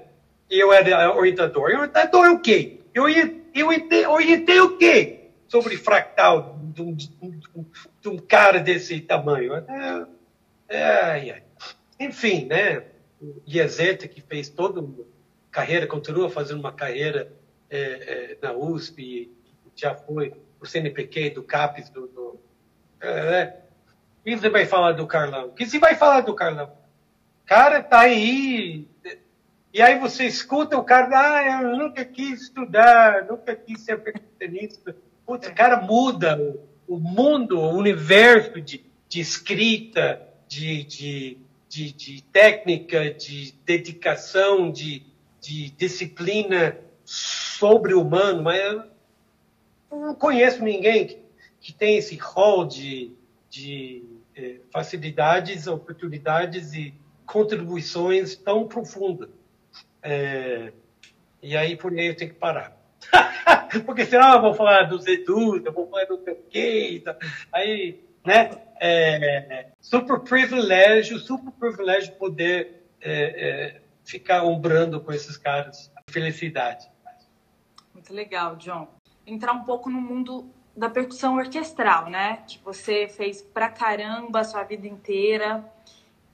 E 0.53 0.59
eu 0.59 0.71
era 0.71 1.13
orientador. 1.15 1.63
Orientador 1.63 2.25
é 2.25 2.29
o 2.29 2.39
quê? 2.39 2.79
Eu, 2.93 3.09
eu 3.09 3.67
orientei 4.11 4.61
o 4.61 4.77
quê? 4.77 5.23
sobre 5.53 5.77
fractal 5.77 6.59
de 6.73 6.81
um, 6.81 6.95
de 6.95 8.09
um, 8.09 8.17
cara 8.17 8.59
desse 8.59 8.99
tamanho. 8.99 9.53
É, 10.67 10.83
ai. 10.83 11.43
Enfim, 11.99 12.45
né? 12.45 12.83
O 13.21 13.39
Liezete, 13.45 14.07
que 14.07 14.19
fez 14.19 14.49
toda 14.49 14.79
uma 14.79 15.05
carreira, 15.51 15.85
continua 15.85 16.27
fazendo 16.27 16.59
uma 16.59 16.71
carreira 16.71 17.31
é, 17.69 17.77
é, 17.79 18.37
na 18.41 18.51
USP, 18.51 19.31
já 19.75 19.93
foi 19.93 20.33
o 20.59 20.65
CNPq, 20.65 21.29
do 21.29 21.43
CAPES, 21.43 21.91
do, 21.91 22.07
do 22.07 22.39
é, 22.99 23.55
o 24.21 24.23
que 24.23 24.35
você 24.35 24.49
vai 24.49 24.65
falar 24.65 24.93
do 24.93 25.05
Carlão? 25.05 25.49
O 25.49 25.53
que 25.53 25.67
você 25.67 25.77
vai 25.77 25.93
falar 25.93 26.21
do 26.21 26.33
Carlão? 26.33 26.71
Cara 27.45 27.83
tá 27.83 27.99
aí. 27.99 28.87
E 29.73 29.81
aí 29.81 29.97
você 29.97 30.25
escuta 30.25 30.77
o 30.77 30.83
cara, 30.83 31.09
ah, 31.37 31.63
eu 31.63 31.75
nunca 31.75 32.05
quis 32.05 32.43
estudar, 32.43 33.25
nunca 33.25 33.55
quis 33.55 33.81
ser 33.81 34.03
perfeccionista. 34.03 34.95
Putz, 35.25 35.47
o 35.47 35.55
cara 35.55 35.81
muda 35.81 36.39
o, 36.87 36.95
o 36.95 36.99
mundo, 36.99 37.59
o 37.59 37.75
universo 37.75 38.61
de, 38.61 38.85
de 39.09 39.19
escrita, 39.19 40.21
de, 40.47 40.83
de, 40.83 41.37
de, 41.67 41.91
de 41.91 42.21
técnica, 42.25 43.11
de 43.11 43.55
dedicação, 43.65 44.71
de, 44.71 45.01
de 45.41 45.71
disciplina 45.71 46.77
sobre-humano, 47.03 48.43
mas 48.43 48.61
eu 48.61 48.83
não 49.89 50.13
conheço 50.13 50.63
ninguém 50.63 51.07
que, 51.07 51.17
que 51.59 51.73
tem 51.73 51.97
esse 51.97 52.15
rol 52.15 52.65
de, 52.65 53.11
de 53.49 54.03
eh, 54.35 54.57
facilidades, 54.71 55.65
oportunidades 55.65 56.73
e 56.73 56.93
contribuições 57.25 58.35
tão 58.35 58.67
profundas. 58.67 59.29
É, 60.03 60.73
e 61.41 61.55
aí, 61.55 61.75
por 61.75 61.93
aí, 61.93 62.07
eu 62.07 62.15
tenho 62.15 62.31
que 62.31 62.39
parar. 62.39 62.77
Porque 63.85 64.05
senão 64.05 64.35
eu 64.35 64.41
vou 64.41 64.53
falar 64.53 64.83
dos 64.83 65.07
Edu, 65.07 65.57
eu 65.57 65.73
vou 65.73 65.89
falar 65.89 66.05
do 66.05 66.17
teu 66.17 66.35
quê, 66.49 67.03
aí, 67.51 68.03
né? 68.25 68.51
É, 68.79 69.67
super 69.79 70.19
privilégio, 70.19 71.17
super 71.17 71.51
privilégio 71.51 72.13
poder 72.15 72.83
é, 73.01 73.11
é, 73.11 73.81
ficar 74.03 74.43
ombrando 74.43 74.99
com 74.99 75.11
esses 75.11 75.37
caras. 75.37 75.91
Felicidade. 76.09 76.89
Muito 77.93 78.13
legal, 78.13 78.55
John. 78.57 78.87
Entrar 79.25 79.53
um 79.53 79.63
pouco 79.63 79.89
no 79.89 80.01
mundo 80.01 80.49
da 80.75 80.89
percussão 80.89 81.37
orquestral, 81.37 82.09
né? 82.09 82.43
Que 82.47 82.59
você 82.59 83.07
fez 83.07 83.41
pra 83.41 83.69
caramba 83.69 84.39
a 84.39 84.43
sua 84.43 84.63
vida 84.63 84.87
inteira. 84.87 85.63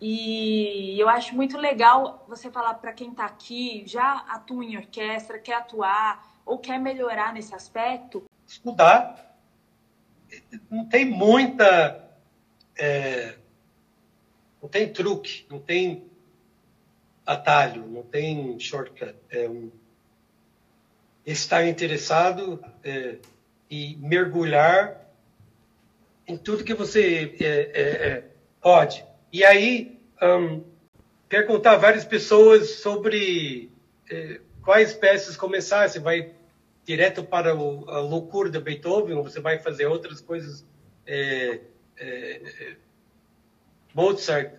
E 0.02 0.98
eu 0.98 1.10
acho 1.10 1.36
muito 1.36 1.58
legal 1.58 2.26
você 2.28 2.50
falar 2.50 2.76
para 2.76 2.94
quem 2.94 3.12
está 3.12 3.26
aqui, 3.26 3.84
já 3.86 4.20
atua 4.30 4.64
em 4.64 4.78
orquestra, 4.78 5.38
quer 5.40 5.56
atuar 5.56 6.40
ou 6.46 6.58
quer 6.58 6.80
melhorar 6.80 7.34
nesse 7.34 7.54
aspecto. 7.54 8.24
Estudar. 8.48 9.38
Não 10.70 10.86
tem 10.86 11.06
muita. 11.06 12.08
É, 12.78 13.36
não 14.62 14.70
tem 14.70 14.92
truque, 14.92 15.46
não 15.50 15.60
tem 15.60 16.10
atalho, 17.26 17.86
não 17.86 18.04
tem 18.04 18.58
shortcut. 18.58 19.16
É 19.30 19.50
um, 19.50 19.70
estar 21.26 21.68
interessado 21.68 22.64
é, 22.84 23.18
e 23.70 23.98
mergulhar 23.98 25.06
em 26.26 26.38
tudo 26.38 26.64
que 26.64 26.74
você 26.74 27.36
é, 27.40 27.46
é, 27.46 28.08
é 28.08 28.24
pode. 28.62 29.09
E 29.32 29.44
aí, 29.44 30.00
um, 30.22 30.63
perguntar 31.28 31.74
a 31.74 31.78
várias 31.78 32.06
pessoas 32.06 32.72
sobre 32.82 33.72
é, 34.10 34.42
quais 34.63 34.94
peças 34.94 35.38
começar. 35.38 35.88
Você 35.88 36.00
vai 36.00 36.34
direto 36.84 37.24
para 37.24 37.56
o, 37.56 37.89
a 37.89 38.00
loucura 38.00 38.50
de 38.50 38.60
Beethoven 38.60 39.15
ou 39.15 39.24
você 39.24 39.39
vai 39.39 39.60
fazer 39.60 39.86
outras 39.86 40.20
coisas? 40.22 40.65
É, 41.06 41.62
Mozart, 43.94 44.54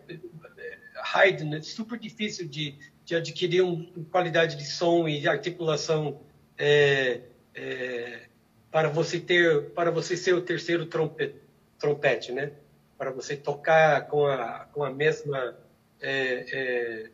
Haydn, 1.14 1.54
é 1.54 1.62
super 1.62 1.98
difícil 1.98 2.46
de, 2.46 2.76
de 3.04 3.14
adquirir 3.14 3.62
uma 3.62 3.87
qualidade 4.11 4.56
de 4.56 4.64
som 4.64 5.09
e 5.09 5.20
de 5.20 5.28
articulação 5.28 6.20
é, 6.59 7.20
é, 7.54 8.26
para 8.70 8.88
você 8.88 9.18
ter, 9.18 9.70
para 9.70 9.90
você 9.90 10.16
ser 10.16 10.35
o 10.35 10.42
terceiro 10.42 10.87
trompete, 10.87 11.37
trompete 11.78 12.33
né? 12.33 12.52
Para 13.00 13.10
você 13.10 13.34
tocar 13.34 14.08
com 14.08 14.26
a, 14.26 14.66
com 14.74 14.84
a 14.84 14.90
mesma 14.90 15.56
é, 16.02 16.44
é, 16.52 17.10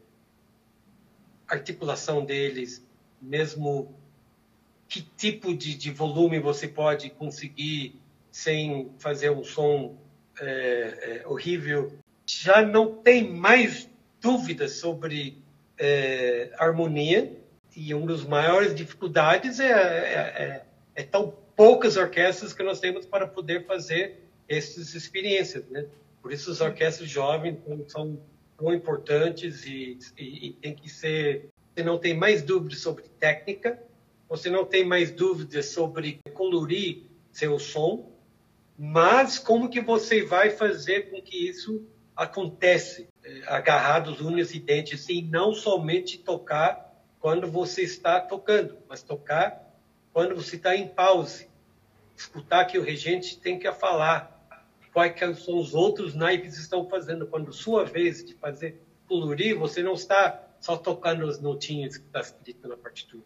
articulação 1.46 2.25
deles, 2.25 2.85
mesmo 3.22 3.94
que 4.88 5.01
tipo 5.01 5.55
de, 5.55 5.77
de, 5.77 5.92
volume 5.92 6.40
você 6.40 6.66
pode 6.66 7.11
conseguir 7.11 8.03
sem 8.33 8.90
fazer 8.99 9.31
um 9.31 9.44
som 9.44 9.96
é, 10.40 11.20
é 11.22 11.29
horrível. 11.29 11.96
Já 12.27 12.62
não 12.62 12.96
tem 12.96 13.33
mais 13.33 13.88
dúvidas 14.20 14.72
sobre 14.72 15.40
é, 15.79 16.51
harmonia 16.59 17.33
e 17.77 17.94
uma 17.94 18.09
das 18.09 18.25
maiores 18.25 18.75
dificuldades 18.75 19.61
é, 19.61 19.70
é, 19.70 20.64
é 20.96 21.03
tão 21.05 21.33
poucas 21.55 21.96
orquestras 21.96 22.53
que 22.53 22.64
nós 22.64 22.81
temos 22.81 23.07
para 23.07 23.25
poder 23.29 23.66
fazer 23.66 24.26
essas 24.49 24.95
experiências, 24.95 25.65
né? 25.69 25.87
Por 26.23 26.33
isso 26.33 26.51
as 26.51 26.61
orquestras 26.61 27.09
jovens 27.09 27.59
são 27.89 28.19
tão 28.57 28.73
importantes 28.73 29.65
e, 29.65 29.99
e, 30.19 30.49
e 30.49 30.53
tem 30.55 30.75
que 30.75 30.89
ser. 30.89 31.49
Você 31.75 31.85
não 31.85 31.99
tem 31.99 32.15
mais 32.17 32.43
dúvidas 32.43 32.81
sobre 32.81 33.05
técnica, 33.21 33.81
você 34.29 34.51
não 34.51 34.65
tem 34.65 34.85
mais 34.85 35.11
dúvidas 35.11 35.67
sobre 35.67 36.21
colorir 36.33 37.03
seu 37.31 37.59
som, 37.59 38.11
mas 38.79 39.39
como 39.39 39.69
que 39.69 39.81
você 39.81 40.23
vai 40.23 40.51
fazer 40.51 41.11
com 41.11 41.21
que 41.21 41.49
isso 41.49 41.87
acontece 42.17 43.09
eh, 43.23 43.43
agarrados 43.47 44.21
unhas 44.21 44.55
e 44.55 44.59
dentes 44.59 45.09
e 45.09 45.21
não 45.23 45.53
somente 45.53 46.19
tocar 46.19 46.95
quando 47.21 47.51
você 47.51 47.83
está 47.83 48.21
tocando, 48.21 48.79
mas 48.89 49.03
tocar 49.03 49.67
quando 50.13 50.35
você 50.35 50.57
está 50.57 50.75
em 50.75 50.89
pause, 50.89 51.47
escutar 52.17 52.65
que 52.65 52.79
o 52.79 52.83
regente 52.83 53.39
tem 53.39 53.59
que 53.59 53.71
falar, 53.73 54.36
quais 54.97 55.41
são 55.41 55.59
os 55.59 55.75
outros 55.75 56.15
naipes 56.15 56.57
estão 56.57 56.89
fazendo. 56.89 57.27
Quando 57.27 57.53
sua 57.53 57.85
vez 57.85 58.25
de 58.25 58.33
fazer 58.33 58.81
colorir, 59.07 59.55
você 59.55 59.83
não 59.83 59.93
está 59.93 60.43
só 60.59 60.75
tocando 60.75 61.27
as 61.27 61.39
notinhas 61.39 61.99
que 61.99 62.07
está 62.07 62.21
escrito 62.21 62.67
na 62.67 62.79
partitura. 62.79 63.23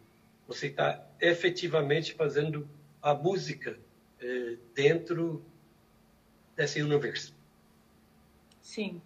Você 0.49 0.67
está 0.67 1.01
efetivamente 1.21 2.13
fazendo 2.13 2.67
a 3.01 3.13
música 3.13 3.79
eh, 4.19 4.57
dentro 4.75 5.45
desse 6.57 6.81
universo. 6.81 7.33
Sim. 8.59 9.01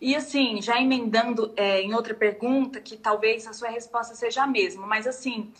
E 0.00 0.16
assim, 0.16 0.60
já 0.60 0.80
emendando 0.82 1.52
é, 1.56 1.80
em 1.80 1.94
outra 1.94 2.12
pergunta, 2.12 2.80
que 2.80 2.96
talvez 2.96 3.46
a 3.46 3.52
sua 3.52 3.68
resposta 3.68 4.16
seja 4.16 4.42
a 4.42 4.48
mesma, 4.48 4.84
mas 4.84 5.06
assim, 5.06 5.52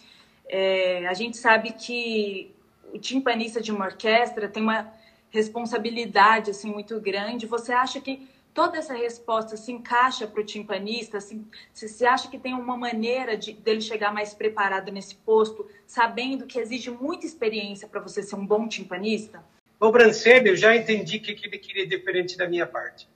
é, 0.49 1.07
a 1.07 1.15
gente 1.15 1.37
sabe 1.37 1.75
que 1.75 2.53
o 2.93 2.99
timpanista 2.99 3.61
de 3.61 3.71
uma 3.71 3.85
orquestra 3.85 4.49
tem 4.49 4.61
uma 4.61 4.93
responsabilidade 5.31 6.51
assim 6.51 6.71
muito 6.71 7.01
grande. 7.01 7.47
Você 7.47 7.73
acha 7.73 8.01
que 8.01 8.29
toda 8.53 8.79
essa 8.79 8.95
resposta 8.95 9.57
se 9.57 9.73
encaixa 9.73 10.27
para 10.27 10.40
o 10.40 10.45
timpanista? 10.45 11.19
Assim, 11.19 11.47
você 11.73 12.05
acha 12.05 12.29
que 12.29 12.38
tem 12.38 12.53
uma 12.53 12.77
maneira 12.77 13.37
de 13.37 13.53
dele 13.53 13.81
chegar 13.81 14.12
mais 14.12 14.35
preparado 14.35 14.90
nesse 14.90 15.14
posto, 15.14 15.66
sabendo 15.87 16.47
que 16.47 16.59
exige 16.59 16.90
muita 16.90 17.27
experiência 17.27 17.88
para 17.88 18.01
você 18.01 18.23
ser 18.23 18.37
um 18.37 18.47
bom 18.47 18.69
timpanista? 18.69 19.43
O 19.79 19.90
Brancelli, 19.90 20.51
eu 20.51 20.57
já 20.57 20.77
entendi 20.77 21.19
que 21.19 21.33
ele 21.47 21.59
queria 21.59 21.87
diferente 21.87 22.37
da 22.37 22.47
minha 22.47 22.66
parte. 22.66 23.09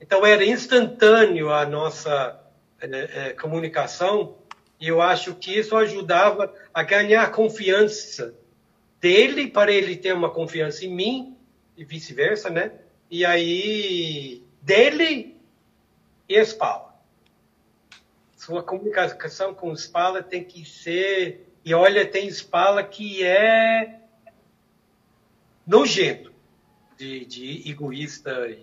Então 0.00 0.24
era 0.24 0.44
instantâneo 0.44 1.52
a 1.52 1.66
nossa 1.66 2.40
é, 2.80 2.86
é, 3.28 3.32
comunicação 3.34 4.36
e 4.80 4.88
eu 4.88 5.02
acho 5.02 5.34
que 5.34 5.58
isso 5.58 5.76
ajudava 5.76 6.54
a 6.72 6.82
ganhar 6.82 7.30
confiança 7.30 8.34
dele 8.98 9.48
para 9.48 9.70
ele 9.70 9.94
ter 9.94 10.14
uma 10.14 10.30
confiança 10.30 10.86
em 10.86 10.94
mim 10.94 11.29
e 11.80 11.84
vice-versa, 11.84 12.50
né? 12.50 12.72
E 13.10 13.24
aí 13.24 14.44
dele 14.60 15.40
e 16.28 16.38
Spala. 16.44 16.94
Sua 18.36 18.62
comunicação 18.62 19.54
com 19.54 19.74
Spala 19.74 20.22
tem 20.22 20.44
que 20.44 20.62
ser 20.62 21.48
e 21.64 21.72
olha 21.72 22.06
tem 22.06 22.28
Spala 22.28 22.84
que 22.84 23.24
é 23.24 23.98
nojento 25.66 26.30
de, 26.98 27.24
de 27.24 27.70
egoísta 27.70 28.54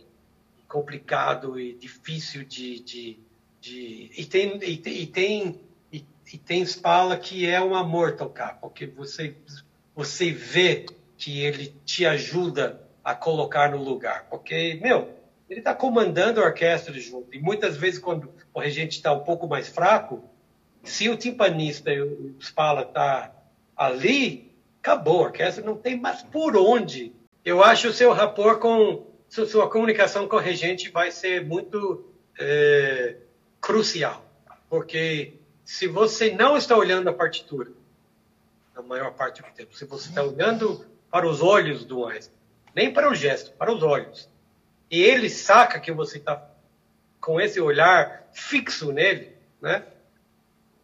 complicado 0.67 1.59
e 1.59 1.73
difícil 1.73 2.43
de, 2.43 2.79
de, 2.81 3.19
de 3.59 4.11
e 4.15 4.25
tem 4.25 4.59
e, 4.61 4.77
tem, 4.77 5.01
e 5.01 5.07
tem 5.07 5.61
e, 5.91 6.05
e 6.33 6.37
tem 6.37 6.63
Spala 6.63 7.17
que 7.17 7.47
é 7.47 7.59
um 7.59 7.73
amor 7.73 8.15
tocar 8.15 8.59
porque 8.59 8.85
você 8.85 9.35
você 9.95 10.31
vê 10.31 10.85
que 11.17 11.41
ele 11.41 11.73
te 11.83 12.05
ajuda 12.05 12.86
a 13.07 13.15
colocar 13.15 13.71
no 13.71 13.77
lugar 13.77 14.27
porque 14.29 14.79
meu 14.81 15.15
ele 15.49 15.59
está 15.59 15.73
comandando 15.73 16.41
a 16.41 16.45
orquestra 16.45 16.93
junto 16.99 17.33
e 17.33 17.39
muitas 17.39 17.77
vezes 17.77 17.99
quando 17.99 18.29
o 18.53 18.59
regente 18.59 18.97
está 18.97 19.13
um 19.13 19.23
pouco 19.23 19.47
mais 19.47 19.69
fraco 19.69 20.23
se 20.83 21.07
o 21.09 21.15
timpanista 21.15 21.91
e 21.91 22.01
o 22.01 22.35
Spala 22.41 22.83
tá 22.83 23.31
ali 23.75 24.47
acabou 24.87 25.19
a 25.19 25.23
orquestra 25.23 25.63
não 25.63 25.75
tem 25.75 25.99
mais 25.99 26.23
por 26.23 26.55
onde. 26.55 27.13
Eu 27.43 27.63
acho 27.63 27.89
o 27.89 27.93
seu 27.93 28.13
rapport 28.13 28.59
com 28.59 29.05
sua 29.29 29.69
comunicação 29.69 30.27
com 30.27 30.37
a 30.37 30.41
regente 30.41 30.89
vai 30.89 31.11
ser 31.11 31.45
muito 31.45 32.09
é, 32.39 33.17
crucial, 33.59 34.23
porque 34.69 35.33
se 35.65 35.87
você 35.87 36.31
não 36.31 36.55
está 36.55 36.77
olhando 36.77 37.09
a 37.09 37.13
partitura, 37.13 37.71
na 38.73 38.81
maior 38.81 39.13
parte 39.13 39.41
do 39.41 39.49
tempo, 39.49 39.75
se 39.75 39.83
você 39.85 40.07
está 40.07 40.23
olhando 40.23 40.85
para 41.11 41.27
os 41.27 41.41
olhos 41.41 41.83
do 41.83 42.01
maestro, 42.01 42.36
nem 42.75 42.91
para 42.91 43.09
o 43.09 43.15
gesto, 43.15 43.51
para 43.51 43.71
os 43.71 43.83
olhos, 43.83 44.29
e 44.89 45.01
ele 45.01 45.29
saca 45.29 45.79
que 45.79 45.91
você 45.91 46.17
está 46.17 46.49
com 47.19 47.41
esse 47.41 47.59
olhar 47.59 48.27
fixo 48.31 48.91
nele, 48.91 49.35
né? 49.61 49.83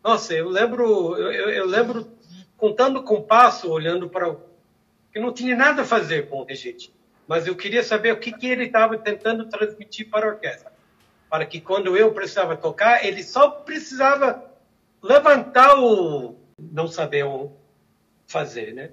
Nossa, 0.03 0.33
eu 0.33 0.49
lembro, 0.49 1.17
eu, 1.17 1.49
eu 1.49 1.65
lembro 1.65 2.11
contando 2.57 3.01
com 3.03 3.21
passo, 3.21 3.71
olhando 3.71 4.09
para 4.09 4.29
o 4.29 4.41
que 5.11 5.19
não 5.19 5.31
tinha 5.31 5.55
nada 5.55 5.83
a 5.83 5.85
fazer 5.85 6.27
com 6.27 6.41
o 6.41 6.43
regente, 6.43 6.93
mas 7.27 7.47
eu 7.47 7.55
queria 7.55 7.83
saber 7.83 8.11
o 8.11 8.19
que, 8.19 8.31
que 8.31 8.47
ele 8.47 8.65
estava 8.65 8.97
tentando 8.97 9.45
transmitir 9.45 10.09
para 10.09 10.25
a 10.25 10.29
orquestra, 10.29 10.73
para 11.29 11.45
que 11.45 11.61
quando 11.61 11.95
eu 11.95 12.11
precisava 12.11 12.57
tocar, 12.57 13.05
ele 13.05 13.23
só 13.23 13.49
precisava 13.49 14.43
levantar 15.01 15.79
o 15.79 16.35
não 16.59 16.87
saber 16.87 17.25
fazer, 18.27 18.73
né? 18.73 18.91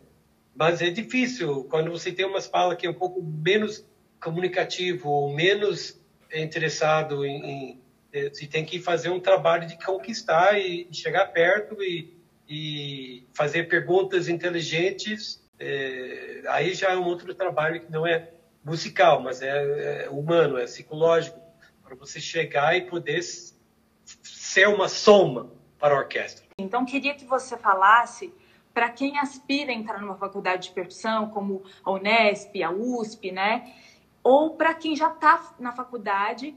Mas 0.54 0.82
é 0.82 0.90
difícil 0.90 1.64
quando 1.64 1.90
você 1.90 2.12
tem 2.12 2.26
uma 2.26 2.40
fala 2.40 2.76
que 2.76 2.86
é 2.86 2.90
um 2.90 2.94
pouco 2.94 3.22
menos 3.22 3.84
comunicativo, 4.20 5.32
menos 5.32 5.98
interessado 6.32 7.24
em, 7.24 7.44
em 7.44 7.80
eh, 8.12 8.28
você 8.28 8.46
tem 8.46 8.64
que 8.64 8.80
fazer 8.80 9.08
um 9.08 9.20
trabalho 9.20 9.66
de 9.66 9.82
conquistar 9.84 10.58
e, 10.58 10.88
chegar 10.92 11.26
perto 11.26 11.82
e, 11.82 12.16
e 12.48 13.26
fazer 13.32 13.68
perguntas 13.68 14.28
inteligentes. 14.28 15.42
É, 15.58 16.42
aí 16.48 16.74
já 16.74 16.90
é 16.90 16.96
um 16.96 17.04
outro 17.04 17.34
trabalho 17.34 17.80
que 17.80 17.90
não 17.90 18.06
é 18.06 18.30
musical, 18.64 19.22
mas 19.22 19.42
é, 19.42 20.04
é 20.04 20.10
humano, 20.10 20.58
é 20.58 20.64
psicológico, 20.64 21.40
para 21.82 21.94
você 21.94 22.20
chegar 22.20 22.76
e 22.76 22.82
poder 22.82 23.22
ser 23.22 24.68
uma 24.68 24.88
soma 24.88 25.50
para 25.78 25.94
a 25.94 25.98
orquestra. 25.98 26.44
Então, 26.58 26.84
queria 26.84 27.14
que 27.14 27.24
você 27.24 27.56
falasse 27.56 28.32
para 28.72 28.90
quem 28.90 29.18
aspira 29.18 29.72
a 29.72 29.74
entrar 29.74 30.00
numa 30.00 30.16
faculdade 30.16 30.68
de 30.68 30.74
percussão, 30.74 31.30
como 31.30 31.62
a 31.84 31.90
Unesp, 31.90 32.62
a 32.62 32.70
USP, 32.70 33.32
né? 33.32 33.74
Ou 34.22 34.56
para 34.56 34.74
quem 34.74 34.94
já 34.94 35.10
está 35.10 35.54
na 35.58 35.72
faculdade, 35.72 36.54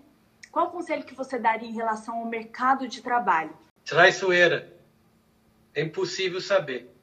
qual 0.51 0.67
o 0.67 0.71
conselho 0.71 1.03
que 1.03 1.15
você 1.15 1.39
daria 1.39 1.67
em 1.67 1.73
relação 1.73 2.19
ao 2.19 2.25
mercado 2.25 2.87
de 2.87 3.01
trabalho? 3.01 3.57
Traiçoeira. 3.85 4.71
É 5.73 5.81
impossível 5.81 6.39
saber. 6.39 6.93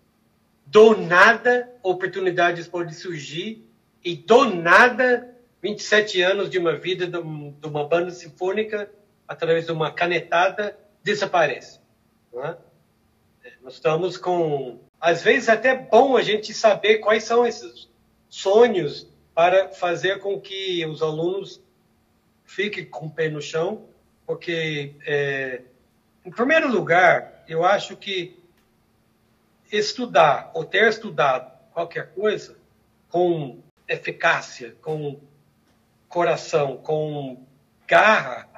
Do 0.64 0.96
nada, 0.96 1.74
oportunidades 1.82 2.68
podem 2.68 2.94
surgir 2.94 3.66
e 4.04 4.14
do 4.14 4.44
nada, 4.44 5.36
27 5.60 6.22
anos 6.22 6.48
de 6.48 6.58
uma 6.58 6.76
vida 6.76 7.06
de 7.06 7.66
uma 7.66 7.88
banda 7.88 8.10
sinfônica, 8.10 8.88
através 9.26 9.66
de 9.66 9.72
uma 9.72 9.92
canetada, 9.92 10.78
desaparece. 11.02 11.80
É? 12.34 12.56
Nós 13.62 13.74
estamos 13.74 14.16
com 14.16 14.78
às 15.00 15.22
vezes 15.22 15.48
é 15.48 15.52
até 15.52 15.74
bom 15.74 16.16
a 16.16 16.22
gente 16.22 16.52
saber 16.52 16.98
quais 16.98 17.24
são 17.24 17.46
esses 17.46 17.88
sonhos 18.28 19.08
para 19.34 19.70
fazer 19.70 20.18
com 20.18 20.38
que 20.38 20.84
os 20.86 21.00
alunos 21.00 21.62
fiquem 22.44 22.84
com 22.84 23.06
o 23.06 23.10
pé 23.10 23.28
no 23.28 23.40
chão, 23.40 23.86
porque, 24.26 24.94
é, 25.06 25.62
em 26.24 26.30
primeiro 26.30 26.70
lugar, 26.70 27.42
eu 27.48 27.64
acho 27.64 27.96
que 27.96 28.38
estudar 29.72 30.50
ou 30.52 30.64
ter 30.64 30.88
estudado 30.88 31.50
qualquer 31.72 32.12
coisa 32.12 32.56
com 33.08 33.60
eficácia, 33.88 34.76
com 34.82 35.18
coração, 36.08 36.76
com 36.76 37.44
garra, 37.86 38.48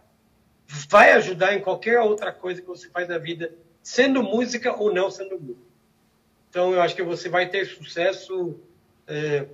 vai 0.89 1.13
ajudar 1.13 1.55
em 1.55 1.61
qualquer 1.61 2.01
outra 2.01 2.33
coisa 2.33 2.61
que 2.61 2.67
você 2.67 2.89
faz 2.89 3.09
na 3.09 3.19
vida, 3.19 3.55
sendo 3.83 4.23
música 4.23 4.75
ou 4.75 4.93
não 4.93 5.11
sendo 5.11 5.39
música. 5.39 5.72
Então, 6.53 6.75
eu 6.75 6.83
acho 6.83 6.95
que 6.95 7.03
você 7.03 7.31
vai 7.31 7.49
ter 7.49 7.65
sucesso 7.65 8.61
é, 9.07 9.47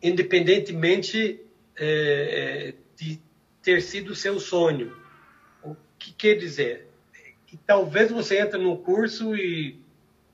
independentemente 0.00 1.40
é, 1.76 2.68
é 2.68 2.74
de 2.94 3.20
ter 3.60 3.82
sido 3.82 4.14
seu 4.14 4.38
sonho. 4.38 4.96
O 5.64 5.74
que 5.98 6.12
quer 6.12 6.36
dizer? 6.36 6.86
Que 7.44 7.56
talvez 7.56 8.12
você 8.12 8.38
entre 8.38 8.56
num 8.56 8.76
curso 8.76 9.34
e 9.34 9.80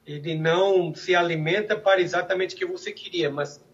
ele 0.07 0.35
não 0.35 0.95
se 0.95 1.15
alimenta 1.15 1.75
para 1.75 2.03
exatamente 2.03 2.55
o 2.55 2.59
que 2.59 2.67
você 2.67 2.93
queria, 2.93 3.31
mas 3.31 3.65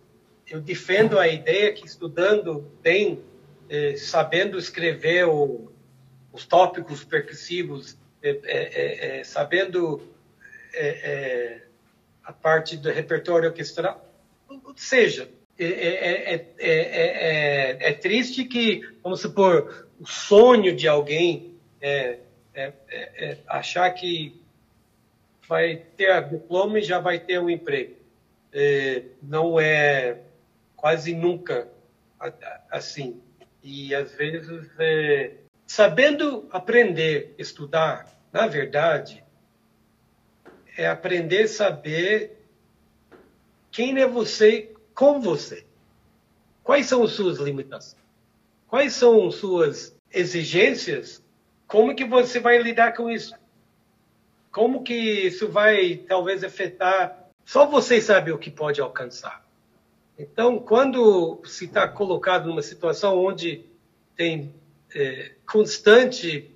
eu 0.46 0.60
defendo 0.60 1.18
a 1.18 1.26
ideia 1.26 1.72
que 1.72 1.84
estudando 1.84 2.70
bem, 2.80 3.24
é, 3.68 3.96
sabendo 3.96 4.56
escrever 4.56 5.26
o, 5.26 5.68
os 6.32 6.46
tópicos 6.46 7.02
percussivos, 7.02 7.98
é, 8.22 9.22
sabendo 9.24 10.16
é, 10.78 10.88
é, 10.88 11.62
a 12.22 12.32
parte 12.32 12.76
do 12.76 12.88
repertório 12.92 13.48
orquestral. 13.48 14.06
Seja, 14.76 15.28
é, 15.58 16.46
é, 16.60 17.92
triste 17.94 18.44
que, 18.44 18.82
vamos 19.02 19.20
supor, 19.20 19.88
o 19.98 20.06
sonho 20.06 20.76
de 20.76 20.86
alguém 20.86 21.56
é, 21.80 22.18
achar 23.48 23.90
que 23.90 24.40
vai 25.48 25.82
ter 25.96 26.12
a 26.12 26.20
diploma 26.20 26.78
e 26.78 26.82
já 26.82 27.00
vai 27.00 27.18
ter 27.18 27.40
um 27.40 27.50
emprego. 27.50 27.96
não 29.20 29.58
é 29.58 30.18
quase 30.76 31.12
nunca 31.12 31.66
assim. 32.70 33.20
E 33.64 33.92
às 33.96 34.12
vezes, 34.12 34.70
sabendo 35.66 36.46
aprender, 36.52 37.34
estudar, 37.36 38.06
na 38.32 38.46
verdade, 38.46 39.24
é 40.78 40.86
aprender 40.86 41.42
a 41.42 41.48
saber 41.48 42.38
quem 43.68 44.00
é 44.00 44.06
você 44.06 44.72
com 44.94 45.20
você. 45.20 45.66
Quais 46.62 46.86
são 46.86 47.02
as 47.02 47.10
suas 47.10 47.38
limitações? 47.38 48.00
Quais 48.68 48.92
são 48.92 49.28
suas 49.32 49.96
exigências? 50.12 51.20
Como 51.66 51.96
que 51.96 52.04
você 52.04 52.38
vai 52.38 52.62
lidar 52.62 52.94
com 52.94 53.10
isso? 53.10 53.34
Como 54.52 54.84
que 54.84 54.94
isso 54.94 55.48
vai 55.48 55.96
talvez 55.96 56.44
afetar? 56.44 57.28
Só 57.44 57.66
você 57.66 58.00
sabe 58.00 58.30
o 58.30 58.38
que 58.38 58.50
pode 58.50 58.80
alcançar. 58.80 59.44
Então, 60.16 60.60
quando 60.60 61.42
se 61.44 61.64
está 61.64 61.88
colocado 61.88 62.46
numa 62.46 62.62
situação 62.62 63.18
onde 63.18 63.64
tem 64.14 64.54
é, 64.94 65.32
constante 65.44 66.54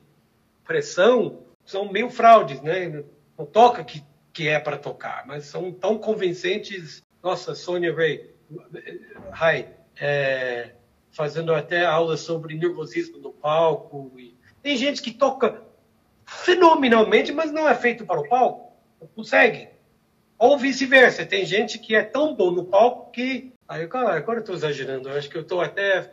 pressão, 0.64 1.40
são 1.64 1.90
meio 1.90 2.08
fraudes, 2.08 2.62
né? 2.62 3.02
Não 3.36 3.46
toca 3.46 3.82
que 3.82 4.04
que 4.32 4.48
é 4.48 4.58
para 4.58 4.78
tocar, 4.78 5.26
mas 5.26 5.44
são 5.46 5.70
tão 5.72 5.98
convincentes. 5.98 7.02
Nossa, 7.22 7.54
Sonia 7.54 7.94
Ray, 7.94 8.30
hi, 8.50 9.66
é, 10.00 10.72
fazendo 11.10 11.54
até 11.54 11.84
aulas 11.84 12.20
sobre 12.20 12.56
nervosismo 12.56 13.18
no 13.18 13.32
palco. 13.32 14.12
E 14.18 14.34
tem 14.62 14.76
gente 14.76 15.02
que 15.02 15.12
toca 15.12 15.62
fenomenalmente, 16.24 17.32
mas 17.32 17.52
não 17.52 17.68
é 17.68 17.74
feito 17.74 18.06
para 18.06 18.20
o 18.20 18.28
palco, 18.28 18.72
não 19.00 19.06
consegue. 19.08 19.68
Ou 20.38 20.58
vice-versa, 20.58 21.24
tem 21.24 21.44
gente 21.44 21.78
que 21.78 21.94
é 21.94 22.02
tão 22.02 22.34
bom 22.34 22.50
no 22.50 22.64
palco 22.64 23.12
que. 23.12 23.52
Aí, 23.68 23.84
agora 23.84 24.38
eu 24.38 24.40
estou 24.40 24.54
exagerando, 24.54 25.08
eu 25.08 25.16
acho 25.16 25.30
que 25.30 25.36
eu 25.36 25.42
estou 25.42 25.60
até 25.60 26.10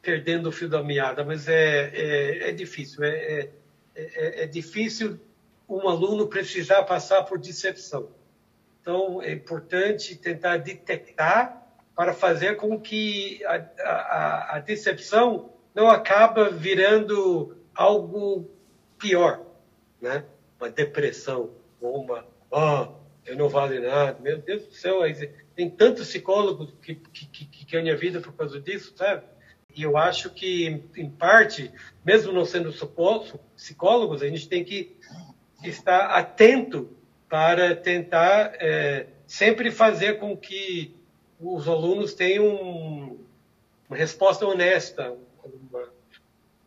perdendo 0.00 0.48
o 0.48 0.52
fio 0.52 0.68
da 0.68 0.82
meada, 0.82 1.24
mas 1.24 1.48
é, 1.48 1.90
é, 1.92 2.48
é 2.50 2.52
difícil. 2.52 3.04
É, 3.04 3.10
é, 3.10 3.50
é, 3.94 4.42
é 4.44 4.46
difícil 4.46 5.20
um 5.68 5.88
aluno 5.88 6.28
precisar 6.28 6.82
passar 6.84 7.22
por 7.24 7.38
decepção. 7.38 8.10
Então, 8.80 9.20
é 9.20 9.32
importante 9.32 10.14
tentar 10.16 10.58
detectar 10.58 11.62
para 11.94 12.12
fazer 12.12 12.56
com 12.56 12.80
que 12.80 13.44
a, 13.44 13.54
a, 13.80 14.56
a 14.56 14.58
decepção 14.60 15.50
não 15.74 15.88
acaba 15.88 16.50
virando 16.50 17.56
algo 17.74 18.48
pior, 18.98 19.44
né? 20.00 20.24
Uma 20.60 20.70
depressão 20.70 21.50
ou 21.80 22.02
uma, 22.02 22.26
oh, 22.50 22.94
eu 23.24 23.36
não 23.36 23.48
vale 23.48 23.80
nada, 23.80 24.18
meu 24.20 24.38
Deus 24.38 24.66
do 24.66 24.72
céu, 24.72 25.00
tem 25.54 25.68
tantos 25.68 26.08
psicólogos 26.08 26.72
que, 26.80 26.94
que, 26.94 27.26
que, 27.26 27.44
que 27.44 27.64
ganham 27.64 27.96
vida 27.98 28.20
por 28.20 28.32
causa 28.34 28.60
disso, 28.60 28.94
sabe? 28.96 29.24
E 29.74 29.82
eu 29.82 29.96
acho 29.96 30.30
que, 30.30 30.84
em 30.96 31.10
parte, 31.10 31.70
mesmo 32.04 32.32
não 32.32 32.46
sendo 32.46 32.72
psicólogos, 33.54 34.22
a 34.22 34.28
gente 34.28 34.48
tem 34.48 34.64
que 34.64 34.96
estar 35.62 36.10
atento 36.10 36.90
para 37.28 37.74
tentar 37.74 38.54
é, 38.60 39.06
sempre 39.26 39.70
fazer 39.70 40.18
com 40.18 40.36
que 40.36 40.94
os 41.40 41.68
alunos 41.68 42.14
tenham 42.14 43.18
uma 43.88 43.96
resposta 43.96 44.46
honesta. 44.46 45.16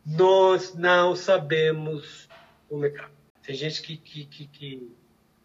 Nós 0.04 0.74
não 0.74 1.14
sabemos 1.14 2.28
o 2.68 2.76
mercado. 2.76 3.12
Tem 3.42 3.54
gente 3.54 3.82
que, 3.82 3.96
que, 3.96 4.24
que, 4.24 4.46
que 4.46 4.92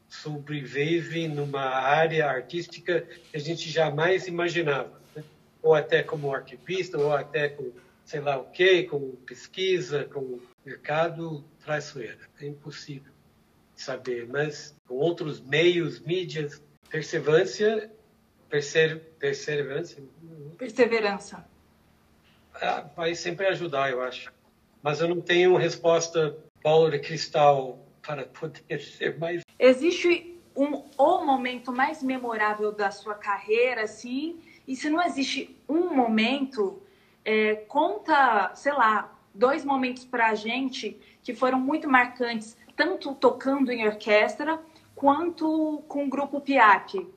sobrevive 0.07 1.27
numa 1.27 1.65
área 1.65 2.27
artística 2.27 3.01
que 3.01 3.37
a 3.37 3.39
gente 3.39 3.69
jamais 3.69 4.27
imaginava. 4.27 5.01
Né? 5.15 5.23
ou 5.61 5.73
até 5.73 6.03
como 6.03 6.33
arquivista, 6.33 6.97
ou 6.97 7.11
até 7.11 7.49
com 7.49 7.71
sei 8.05 8.19
lá 8.19 8.37
o 8.37 8.45
quê, 8.51 8.83
com 8.83 9.15
pesquisa, 9.25 10.03
com 10.05 10.39
mercado 10.63 11.43
traiçoeira. 11.63 12.19
É 12.39 12.45
impossível 12.45 13.14
saber, 13.75 14.27
mas 14.27 14.75
com 14.87 14.95
outros 14.95 15.41
meios, 15.41 15.99
mídias, 15.99 16.61
perseverança, 16.89 17.89
perser, 18.49 19.01
perseverança, 19.19 20.01
perseverança, 20.57 21.45
ah, 22.61 22.85
vai 22.95 23.15
sempre 23.15 23.45
ajudar, 23.47 23.91
eu 23.91 24.01
acho. 24.01 24.31
Mas 24.81 25.01
eu 25.01 25.07
não 25.07 25.19
tenho 25.19 25.55
resposta 25.57 26.37
bola 26.63 26.91
de 26.91 26.99
cristal 26.99 27.79
para 28.01 28.25
poder 28.25 28.79
ser 28.81 29.17
mais. 29.17 29.41
Existe 29.59 30.39
um 30.55 30.83
o 30.97 31.25
momento 31.25 31.71
mais 31.71 32.01
memorável 32.01 32.71
da 32.71 32.91
sua 32.91 33.15
carreira, 33.15 33.83
assim? 33.83 34.39
E 34.67 34.75
se 34.75 34.89
não 34.89 35.03
existe 35.03 35.55
um 35.67 35.93
momento, 35.93 36.81
é, 37.23 37.55
conta, 37.67 38.53
sei 38.55 38.71
lá, 38.71 39.13
dois 39.33 39.65
momentos 39.65 40.05
para 40.05 40.29
a 40.29 40.35
gente 40.35 40.99
que 41.21 41.33
foram 41.33 41.59
muito 41.59 41.89
marcantes, 41.89 42.55
tanto 42.75 43.13
tocando 43.15 43.71
em 43.71 43.87
orquestra 43.87 44.59
quanto 44.95 45.83
com 45.87 46.05
o 46.05 46.09
grupo 46.09 46.41
PIAP, 46.41 47.07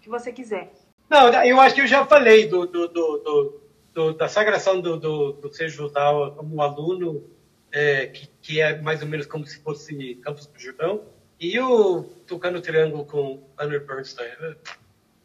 que 0.00 0.08
você 0.08 0.32
quiser. 0.32 0.72
Não, 1.08 1.28
eu 1.44 1.60
acho 1.60 1.74
que 1.74 1.80
eu 1.80 1.86
já 1.86 2.06
falei 2.06 2.46
do, 2.46 2.66
do, 2.66 2.88
do, 2.88 3.60
do 3.94 4.12
da 4.14 4.28
sagração 4.28 4.80
do, 4.80 4.96
do, 4.96 5.32
do 5.32 5.52
Sejudal 5.52 6.32
como 6.32 6.62
aluno, 6.62 7.24
é, 7.72 8.06
que, 8.06 8.28
que, 8.40 8.60
é 8.60 8.80
mais 8.80 9.02
ou 9.02 9.08
menos 9.08 9.26
como 9.26 9.46
se 9.46 9.60
fosse 9.60 10.14
Campos 10.16 10.46
do 10.46 10.58
Jordão, 10.58 11.02
e 11.38 11.58
o 11.58 12.04
tocando 12.26 12.60
triângulo 12.60 13.04
com 13.04 13.42
Leonard 13.58 13.86
Bernstein. 13.86 14.28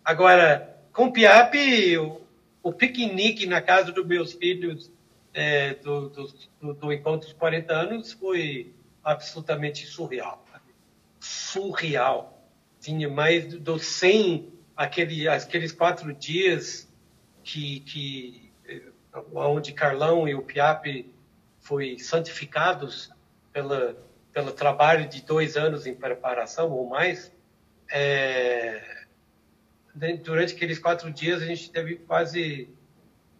Agora, 0.03 0.77
com 0.93 1.11
Piap, 1.11 1.55
o, 1.97 2.21
o 2.63 2.73
piquenique 2.73 3.45
na 3.45 3.61
casa 3.61 3.91
dos 3.91 4.05
meus 4.05 4.33
filhos 4.33 4.91
é, 5.33 5.73
do, 5.75 6.09
do, 6.09 6.73
do, 6.73 6.93
encontro 6.93 7.27
dos 7.27 7.37
40 7.37 7.73
anos 7.73 8.13
foi 8.13 8.73
absolutamente 9.05 9.85
surreal. 9.85 10.43
Surreal. 11.19 12.43
Tinha 12.79 13.07
mais 13.07 13.53
dos 13.53 13.85
100, 13.85 14.51
aquele, 14.75 15.27
aqueles 15.27 15.71
quatro 15.71 16.11
dias 16.11 16.91
que, 17.43 17.79
que 17.81 18.51
onde 19.33 19.71
Carlão 19.71 20.27
e 20.27 20.35
o 20.35 20.41
Piap 20.41 20.85
foi 21.59 21.97
santificados 21.99 23.11
pela, 23.53 23.95
pelo 24.33 24.51
trabalho 24.51 25.07
de 25.07 25.21
dois 25.21 25.55
anos 25.55 25.85
em 25.85 25.95
preparação 25.95 26.71
ou 26.71 26.89
mais. 26.89 27.31
É, 27.89 29.05
durante 30.23 30.55
aqueles 30.55 30.79
quatro 30.79 31.11
dias 31.11 31.41
a 31.41 31.45
gente 31.45 31.71
teve 31.71 31.97
quase 31.97 32.69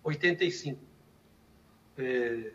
85 0.03 0.80
é, 1.97 2.51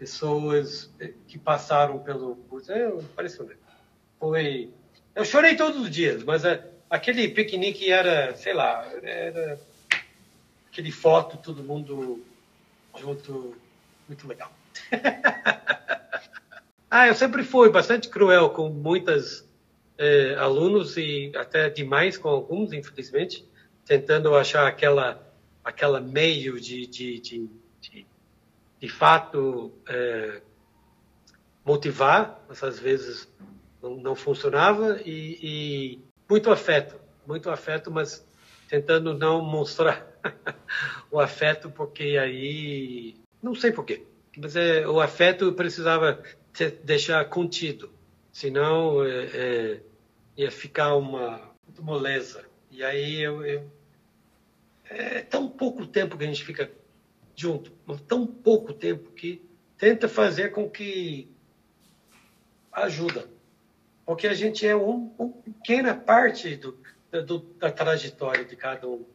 pessoas 0.00 0.90
é, 0.98 1.12
que 1.28 1.38
passaram 1.38 1.98
pelo 1.98 2.36
curso. 2.48 2.72
É 2.72 2.88
impressionante. 2.88 3.58
Foi, 4.18 4.70
eu 5.14 5.24
chorei 5.26 5.56
todos 5.56 5.82
os 5.82 5.90
dias, 5.90 6.24
mas 6.24 6.42
é, 6.42 6.66
aquele 6.88 7.28
piquenique 7.28 7.92
era, 7.92 8.34
sei 8.34 8.54
lá, 8.54 8.82
era 9.02 9.60
aquele 10.72 10.90
foto, 10.90 11.36
todo 11.36 11.62
mundo 11.62 12.24
junto, 12.98 13.54
muito 14.08 14.26
legal. 14.26 14.50
ah, 16.90 17.06
eu 17.06 17.14
sempre 17.14 17.44
fui 17.44 17.68
bastante 17.68 18.08
cruel 18.08 18.50
com 18.50 18.70
muitas 18.70 19.46
eh, 19.98 20.34
alunos 20.38 20.96
e 20.96 21.30
até 21.36 21.68
demais 21.68 22.16
com 22.16 22.28
alguns, 22.28 22.72
infelizmente, 22.72 23.44
tentando 23.84 24.34
achar 24.34 24.66
aquela 24.66 25.26
aquela 25.62 26.00
meio 26.00 26.58
de, 26.58 26.86
de, 26.86 27.20
de, 27.20 27.50
de, 28.80 28.88
fato 28.88 29.72
eh, 29.88 30.40
motivar, 31.64 32.44
mas 32.48 32.62
às 32.62 32.78
vezes 32.78 33.32
não, 33.82 33.96
não 33.96 34.14
funcionava 34.14 35.00
e, 35.04 35.38
e, 35.42 36.04
muito 36.28 36.50
afeto, 36.50 37.00
muito 37.26 37.50
afeto, 37.50 37.90
mas 37.90 38.26
tentando 38.68 39.14
não 39.14 39.42
mostrar 39.42 40.06
o 41.10 41.20
afeto 41.20 41.70
porque 41.70 42.18
aí 42.18 43.16
não 43.42 43.54
sei 43.54 43.72
porquê, 43.72 44.06
mas 44.36 44.56
é, 44.56 44.86
o 44.86 45.00
afeto 45.00 45.52
precisava 45.52 46.22
deixar 46.84 47.24
contido, 47.26 47.90
senão 48.32 49.04
é, 49.04 49.24
é, 49.32 49.80
ia 50.36 50.50
ficar 50.50 50.96
uma 50.96 51.50
moleza. 51.78 52.44
E 52.70 52.84
aí 52.84 53.20
eu, 53.20 53.44
eu, 53.44 53.70
é 54.88 55.20
tão 55.22 55.48
pouco 55.48 55.86
tempo 55.86 56.16
que 56.16 56.24
a 56.24 56.26
gente 56.26 56.44
fica 56.44 56.70
junto, 57.40 57.72
tão 58.06 58.26
pouco 58.26 58.74
tempo 58.74 59.12
que 59.12 59.42
tenta 59.78 60.06
fazer 60.06 60.50
com 60.50 60.68
que 60.68 61.30
ajuda. 62.70 63.30
Porque 64.04 64.26
a 64.26 64.34
gente 64.34 64.66
é 64.66 64.76
um, 64.76 65.10
uma 65.18 65.32
pequena 65.32 65.94
parte 65.94 66.56
do, 66.56 66.78
do, 67.26 67.38
da 67.58 67.70
trajetória 67.70 68.44
de 68.44 68.54
cada 68.56 68.86
um. 68.86 69.06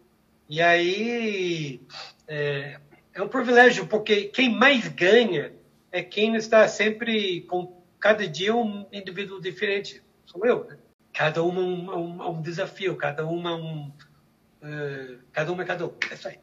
E 0.50 0.60
aí 0.60 1.80
é, 2.28 2.80
é 3.14 3.22
um 3.22 3.28
privilégio, 3.28 3.86
porque 3.86 4.24
quem 4.24 4.50
mais 4.50 4.88
ganha 4.88 5.54
é 5.92 6.02
quem 6.02 6.36
está 6.36 6.68
sempre 6.68 7.42
com 7.42 7.80
cada 8.00 8.28
dia 8.28 8.56
um 8.56 8.88
indivíduo 8.92 9.40
diferente. 9.40 10.02
Sou 10.26 10.44
eu, 10.48 10.66
né? 10.66 10.80
Cada 11.14 11.44
uma 11.44 11.62
um, 11.62 11.96
um, 11.96 12.30
um 12.30 12.42
desafio, 12.42 12.96
cada 12.96 13.24
uma 13.28 13.56
um. 13.56 13.92
Uh, 14.66 15.20
cada 15.32 15.52
uma 15.52 15.62
é 15.62 15.66
cada 15.66 15.86
um. 15.86 15.94
É 16.10 16.14
isso 16.16 16.28
aí. 16.28 16.40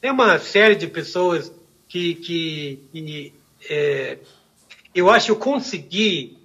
Tem 0.00 0.10
uma 0.10 0.36
série 0.40 0.74
de 0.74 0.88
pessoas 0.88 1.52
que, 1.88 2.16
que, 2.16 2.80
que 2.92 3.34
é, 3.70 4.18
eu 4.92 5.08
acho 5.08 5.26
que 5.26 5.32
eu 5.32 5.36
consegui 5.36 6.38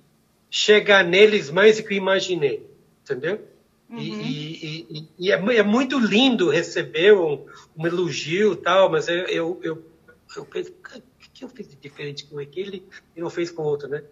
chegar 0.49 1.03
neles 1.03 1.49
mais 1.49 1.77
do 1.77 1.83
que 1.83 1.95
eu 1.95 1.97
imaginei, 1.97 2.69
entendeu? 3.01 3.47
Uhum. 3.89 3.97
E, 3.97 4.09
e, 4.11 4.87
e, 4.89 5.09
e 5.17 5.31
é, 5.31 5.35
é, 5.35 5.63
muito 5.63 5.97
lindo 5.97 6.51
receber 6.51 7.15
um, 7.15 7.45
um 7.75 7.87
elogio 7.87 8.53
e 8.53 8.57
tal, 8.57 8.91
mas 8.91 9.07
eu, 9.07 9.25
eu, 9.25 9.59
eu, 9.63 9.85
eu 10.35 10.45
penso, 10.45 10.71
o 10.71 11.29
que 11.33 11.43
eu 11.43 11.49
fiz 11.49 11.67
de 11.67 11.75
diferente 11.77 12.25
com 12.25 12.37
aquele 12.37 12.83
e 13.15 13.21
não 13.21 13.29
fez 13.29 13.49
com 13.49 13.63
o 13.63 13.65
outro, 13.65 13.87
né? 13.87 14.03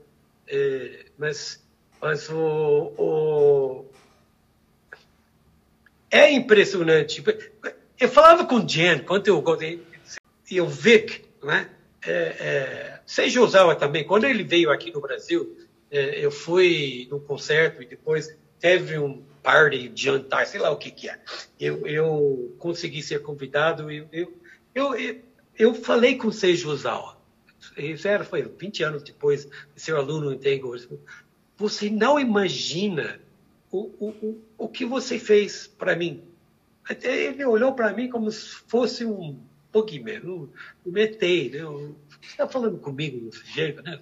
É, 0.47 1.05
mas 1.17 1.63
mas 2.01 2.29
o, 2.29 2.93
o, 2.97 3.85
é 6.09 6.31
impressionante. 6.31 7.23
Eu 7.99 8.09
falava 8.09 8.45
com 8.45 8.55
o 8.55 8.67
Jen, 8.67 8.99
quando 8.99 9.27
eu 9.27 9.43
e 10.49 10.61
o 10.61 10.67
Vic, 10.67 11.25
né? 11.43 11.69
É, 12.05 12.99
é, 13.09 13.39
Ozawa 13.39 13.75
também, 13.75 14.03
quando 14.03 14.25
ele 14.25 14.43
veio 14.43 14.69
aqui 14.69 14.91
no 14.91 15.01
Brasil, 15.01 15.57
é, 15.89 16.23
eu 16.23 16.29
fui 16.29 17.07
num 17.09 17.19
concerto 17.19 17.81
e 17.81 17.85
depois 17.85 18.35
teve 18.59 18.97
um 18.99 19.23
party, 19.41 19.91
jantar, 19.95 20.45
sei 20.45 20.59
lá 20.59 20.69
o 20.71 20.77
que 20.77 20.91
que 20.91 21.09
é. 21.09 21.19
Eu, 21.59 21.85
eu 21.87 22.55
consegui 22.59 23.01
ser 23.01 23.21
convidado, 23.21 23.91
eu, 23.91 24.07
eu, 24.11 24.33
eu, 24.73 24.95
eu, 24.95 25.21
eu 25.57 25.73
falei 25.73 26.15
com 26.15 26.31
Seiji 26.31 26.67
Ozawa. 26.67 27.15
Isso 27.77 28.07
era, 28.07 28.23
foi 28.23 28.43
20 28.43 28.83
anos 28.83 29.03
depois 29.03 29.45
de 29.45 29.81
ser 29.81 29.95
aluno 29.95 30.31
em 30.31 30.37
Tengo. 30.37 30.75
Você 31.57 31.89
não 31.89 32.19
imagina 32.19 33.19
o, 33.75 33.93
o, 33.99 34.09
o, 34.09 34.41
o 34.57 34.69
que 34.69 34.85
você 34.85 35.19
fez 35.19 35.67
para 35.67 35.95
mim. 35.95 36.23
Até 36.87 37.25
ele 37.25 37.43
olhou 37.45 37.73
para 37.73 37.91
mim 37.93 38.09
como 38.09 38.31
se 38.31 38.47
fosse 38.67 39.03
um 39.05 39.39
Pokémon, 39.71 40.21
um, 40.23 40.49
um 40.85 40.97
ET. 40.97 41.21
Né? 41.21 41.59
Você 41.59 41.95
está 42.29 42.47
falando 42.47 42.77
comigo 42.77 43.29
desse 43.29 43.45
jeito, 43.47 43.83
né? 43.83 43.99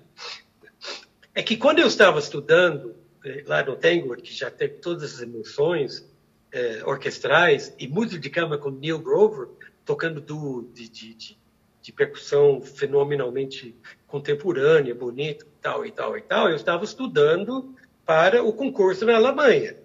É 1.33 1.41
que 1.41 1.57
quando 1.57 1.79
eu 1.79 1.87
estava 1.87 2.19
estudando 2.19 2.95
eh, 3.25 3.43
lá 3.47 3.63
no 3.63 3.75
Tango, 3.75 4.15
que 4.17 4.31
já 4.31 4.51
teve 4.51 4.75
todas 4.75 5.15
as 5.15 5.21
emoções 5.21 6.07
eh, 6.51 6.83
orquestrais 6.85 7.73
e 7.79 7.87
música 7.87 8.19
de 8.19 8.29
câmara 8.29 8.61
com 8.61 8.69
Neil 8.69 8.99
Grover, 8.99 9.47
tocando 9.83 10.21
do, 10.21 10.69
de, 10.73 10.87
de, 10.87 11.13
de, 11.15 11.37
de 11.81 11.91
percussão 11.91 12.61
fenomenalmente 12.61 13.75
contemporânea, 14.05 14.93
bonita, 14.93 15.47
tal 15.59 15.83
e 15.83 15.91
tal 15.91 16.15
e 16.15 16.21
tal, 16.21 16.49
eu 16.49 16.55
estava 16.55 16.83
estudando 16.83 17.73
para 18.05 18.43
o 18.43 18.53
concurso 18.53 19.05
na 19.05 19.15
Alemanha. 19.15 19.75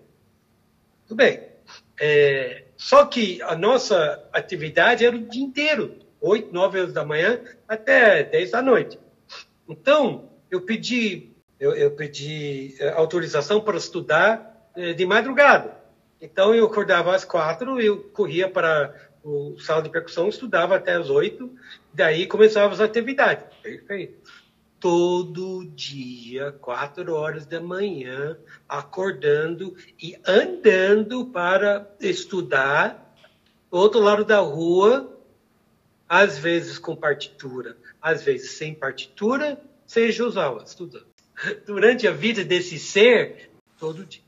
Tudo 1.07 1.17
bem. 1.17 1.49
É, 2.01 2.65
só 2.77 3.05
que 3.05 3.43
a 3.43 3.57
nossa 3.57 4.25
atividade 4.33 5.05
era 5.05 5.17
o 5.17 5.21
dia 5.21 5.43
inteiro, 5.43 5.97
8, 6.21 6.53
9 6.53 6.81
horas 6.81 6.93
da 6.93 7.05
manhã 7.05 7.41
até 7.67 8.23
10 8.23 8.51
da 8.51 8.63
noite. 8.63 8.99
Então, 9.69 10.31
eu 10.51 10.63
pedi, 10.63 11.33
eu, 11.59 11.75
eu 11.75 11.91
pedi 11.93 12.77
é, 12.79 12.91
autorização 12.91 13.61
para 13.61 13.77
estudar 13.77 14.71
é, 14.77 14.93
de 14.93 15.05
madrugada. 15.05 15.77
Então, 16.21 16.55
eu 16.55 16.67
acordava 16.67 17.15
às 17.15 17.25
quatro, 17.25 17.81
eu 17.81 18.11
corria 18.11 18.49
para 18.49 18.95
o 19.23 19.59
sala 19.59 19.83
de 19.83 19.91
percussão, 19.91 20.29
estudava 20.29 20.77
até 20.77 20.95
as 20.95 21.11
oito, 21.11 21.55
daí 21.93 22.27
começava 22.27 22.73
as 22.73 22.81
atividades. 22.81 23.45
Perfeito. 23.63 24.19
Todo 24.81 25.65
dia, 25.75 26.53
quatro 26.53 27.15
horas 27.15 27.45
da 27.45 27.61
manhã, 27.61 28.39
acordando 28.69 29.77
e 30.01 30.17
andando 30.25 31.27
para 31.27 31.91
estudar 32.01 33.15
do 33.71 33.77
outro 33.77 34.01
lado 34.01 34.25
da 34.25 34.39
rua, 34.39 35.19
às 36.09 36.39
vezes 36.39 36.79
com 36.79 36.97
partitura, 36.97 37.77
às 38.01 38.23
vezes 38.23 38.53
sem 38.53 38.75
partitura, 38.75 39.61
seja 39.87 40.25
usá-la, 40.25 40.63
estudando. 40.63 41.07
Durante 41.67 42.07
a 42.07 42.13
vida 42.13 42.45
desse 42.45 42.79
ser, 42.79 43.51
todo 43.79 44.05
dia. 44.05 44.23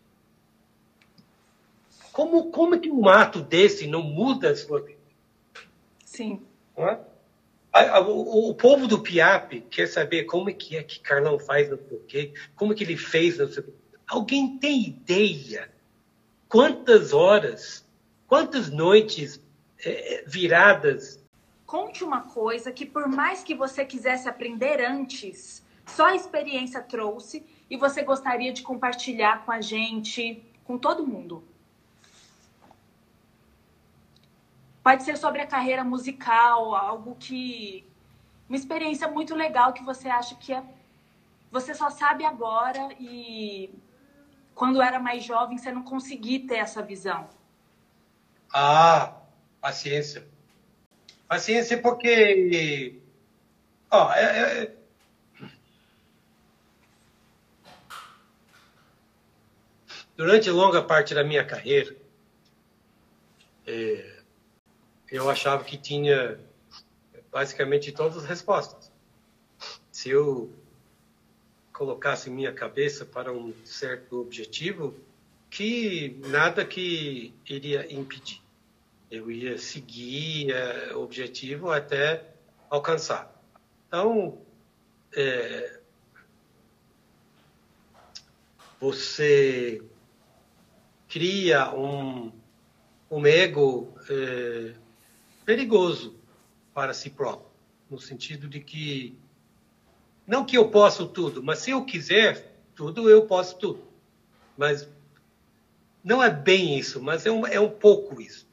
Como, 2.13 2.51
como 2.51 2.75
é 2.75 2.79
que 2.79 2.91
um 2.91 3.09
ato 3.09 3.41
desse 3.41 3.87
não 3.87 4.03
muda 4.03 4.51
a 4.51 4.57
sua 4.57 4.81
vida? 4.81 5.01
Sim. 6.05 6.43
É? 6.77 6.99
O, 7.73 8.51
o, 8.51 8.55
povo 8.55 8.89
do 8.89 8.99
Piap 8.99 9.61
quer 9.71 9.87
saber 9.87 10.25
como 10.25 10.51
é 10.51 10.53
que 10.53 10.77
é 10.77 10.83
que 10.83 10.99
Carlão 10.99 11.39
faz 11.39 11.71
no 11.71 11.79
quê, 12.09 12.33
como 12.57 12.73
é 12.73 12.77
que 12.77 12.83
ele 12.83 12.97
fez 12.97 13.39
no 13.39 13.47
seu... 13.47 13.65
Alguém 14.09 14.59
tem 14.59 14.89
ideia 14.89 15.71
quantas 16.49 17.13
horas, 17.13 17.87
quantas 18.27 18.71
noites 18.71 19.41
é, 19.85 20.25
viradas 20.27 21.21
conte 21.71 22.03
uma 22.03 22.23
coisa 22.23 22.73
que, 22.73 22.85
por 22.85 23.07
mais 23.07 23.45
que 23.45 23.55
você 23.55 23.85
quisesse 23.85 24.29
aprender 24.29 24.85
antes, 24.85 25.65
só 25.87 26.07
a 26.07 26.17
experiência 26.17 26.83
trouxe 26.83 27.47
e 27.71 27.77
você 27.77 28.03
gostaria 28.03 28.53
de 28.53 28.61
compartilhar 28.61 29.45
com 29.45 29.53
a 29.53 29.61
gente, 29.61 30.43
com 30.65 30.77
todo 30.77 31.07
mundo. 31.07 31.45
Pode 34.83 35.03
ser 35.03 35.17
sobre 35.17 35.43
a 35.43 35.47
carreira 35.47 35.85
musical, 35.85 36.75
algo 36.75 37.17
que. 37.19 37.87
Uma 38.49 38.57
experiência 38.57 39.07
muito 39.07 39.35
legal 39.35 39.73
que 39.73 39.83
você 39.85 40.09
acha 40.09 40.35
que 40.35 40.53
é. 40.53 40.63
Você 41.51 41.75
só 41.75 41.91
sabe 41.91 42.25
agora 42.25 42.89
e 42.99 43.71
quando 44.55 44.83
era 44.83 44.99
mais 44.99 45.23
jovem 45.25 45.59
você 45.59 45.71
não 45.71 45.83
conseguia 45.83 46.47
ter 46.47 46.57
essa 46.57 46.83
visão. 46.83 47.29
Ah, 48.53 49.17
paciência. 49.61 50.27
Paciência 51.29 51.81
porque. 51.81 53.01
Ó, 53.91 54.13
é, 54.13 54.65
é... 54.65 54.77
Durante 60.17 60.51
longa 60.51 60.83
parte 60.83 61.15
da 61.15 61.25
minha 61.25 61.45
carreira, 61.45 61.97
é, 63.67 64.10
eu 65.11 65.29
achava 65.29 65.65
que 65.65 65.77
tinha 65.77 66.39
basicamente 67.31 67.93
todas 67.93 68.19
as 68.19 68.25
respostas. 68.25 68.91
Se 69.91 70.11
eu 70.11 70.53
colocasse 71.73 72.31
minha 72.31 72.53
cabeça 72.53 73.05
para 73.05 73.33
um 73.33 73.53
certo 73.65 74.21
objetivo, 74.21 74.95
que 75.49 76.21
nada 76.27 76.65
que 76.65 77.35
iria 77.47 77.93
impedir 77.93 78.41
eu 79.11 79.31
ia 79.31 79.59
seguir 79.59 80.53
é, 80.53 80.95
o 80.95 81.03
objetivo 81.03 81.71
até 81.71 82.25
alcançar. 82.71 83.35
Então, 83.89 84.41
é, 85.13 85.81
você 88.79 89.83
cria 91.09 91.75
um, 91.75 92.33
um 93.11 93.27
ego 93.27 93.93
é, 94.09 94.75
perigoso 95.45 96.19
para 96.73 96.95
si 96.95 97.11
próprio, 97.11 97.51
no 97.89 97.99
sentido 97.99 98.49
de 98.49 98.61
que 98.61 99.19
não 100.27 100.45
que 100.45 100.57
eu 100.57 100.71
posso 100.71 101.09
tudo, 101.09 101.43
mas 101.43 101.59
se 101.59 101.71
eu 101.71 101.85
quiser 101.85 102.55
tudo, 102.75 103.11
eu 103.11 103.27
posso 103.27 103.59
tudo. 103.59 103.83
Mas 104.57 104.89
não 106.05 106.23
é 106.23 106.31
bem 106.31 106.79
isso, 106.79 107.03
mas 107.03 107.27
é 107.27 107.31
um, 107.31 107.47
é 107.47 107.59
um 107.59 107.71
pouco 107.71 108.21
isso. 108.21 108.49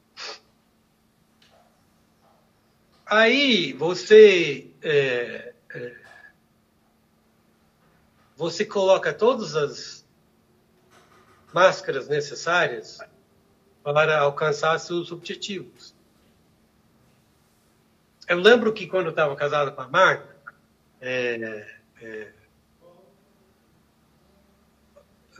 Aí 3.06 3.74
você 3.74 4.72
é, 4.82 5.54
é, 5.74 5.96
você 8.36 8.66
coloca 8.66 9.14
todas 9.14 9.56
as 9.56 10.06
máscaras 11.54 12.08
necessárias 12.08 13.00
para 13.82 14.20
alcançar 14.20 14.78
seus 14.80 15.12
objetivos. 15.12 15.97
Eu 18.28 18.40
lembro 18.40 18.74
que 18.74 18.88
quando 18.88 19.06
eu 19.06 19.12
estava 19.12 19.36
casado 19.36 19.72
com 19.72 19.82
a 19.82 19.88
Marta, 19.88 20.36
é, 21.00 21.66
é, 22.02 22.28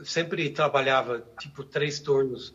sempre 0.04 0.48
trabalhava 0.50 1.26
tipo 1.38 1.64
três 1.64 2.00
turnos 2.00 2.54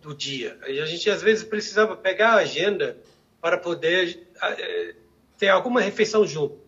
do 0.00 0.14
dia. 0.14 0.58
E 0.66 0.80
a 0.80 0.86
gente 0.86 1.08
às 1.10 1.22
vezes 1.22 1.44
precisava 1.44 1.96
pegar 1.96 2.30
a 2.30 2.38
agenda 2.38 2.98
para 3.40 3.58
poder 3.58 4.26
eh, 4.42 4.94
ter 5.36 5.48
alguma 5.48 5.80
refeição 5.80 6.26
junto. 6.26 6.58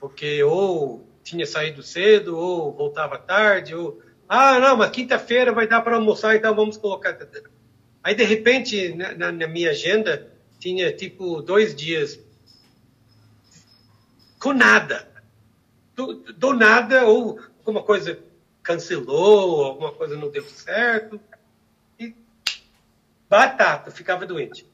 Porque 0.00 0.42
ou 0.42 1.06
tinha 1.22 1.46
saído 1.46 1.82
cedo, 1.82 2.36
ou 2.36 2.72
voltava 2.72 3.18
tarde, 3.18 3.74
ou. 3.74 4.02
Ah, 4.28 4.58
não, 4.58 4.76
mas 4.76 4.90
quinta-feira 4.90 5.52
vai 5.52 5.66
dar 5.66 5.82
para 5.82 5.96
almoçar, 5.96 6.34
então 6.34 6.54
vamos 6.54 6.76
colocar. 6.76 7.16
Aí, 8.02 8.14
de 8.14 8.24
repente, 8.24 8.94
na, 8.94 9.30
na, 9.30 9.46
minha 9.46 9.70
agenda, 9.70 10.31
tinha 10.62 10.92
tipo 10.92 11.42
dois 11.42 11.74
dias 11.74 12.20
com 14.38 14.52
nada. 14.52 15.10
Do, 15.96 16.14
do 16.14 16.54
nada, 16.54 17.04
ou 17.04 17.40
alguma 17.58 17.82
coisa 17.82 18.22
cancelou, 18.62 19.64
alguma 19.64 19.92
coisa 19.92 20.14
não 20.14 20.30
deu 20.30 20.44
certo. 20.44 21.20
E 21.98 22.14
batata, 23.28 23.90
ficava 23.90 24.24
doente 24.24 24.64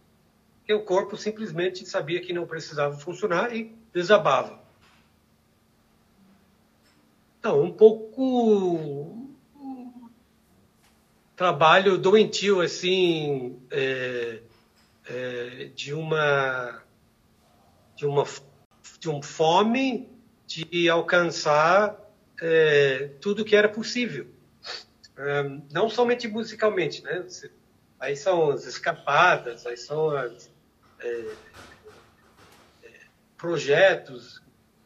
que 0.66 0.74
o 0.74 0.84
corpo 0.84 1.16
simplesmente 1.16 1.88
sabia 1.88 2.20
que 2.20 2.34
não 2.34 2.46
precisava 2.46 2.94
funcionar 2.98 3.56
e 3.56 3.74
desabava. 3.90 4.62
Então, 7.40 7.62
um 7.62 7.72
pouco 7.72 9.26
trabalho 11.34 11.96
doentio 11.96 12.60
assim 12.60 13.58
é, 13.70 14.42
é, 15.08 15.70
de 15.74 15.94
uma 15.94 16.82
de 17.94 18.06
uma 18.06 18.24
de 19.00 19.08
um 19.08 19.22
fome 19.22 20.08
de 20.46 20.88
alcançar 20.88 21.98
é, 22.40 23.10
tudo 23.20 23.44
que 23.44 23.56
era 23.56 23.68
possível 23.68 24.26
é, 25.16 25.42
não 25.72 25.88
somente 25.88 26.28
musicalmente 26.28 27.02
né 27.02 27.24
aí 27.98 28.16
são 28.16 28.50
as 28.50 28.64
escapadas 28.64 29.66
aí 29.66 29.76
são 29.76 30.10
as 30.10 30.50
é, 31.00 31.34
projetos. 33.38 34.38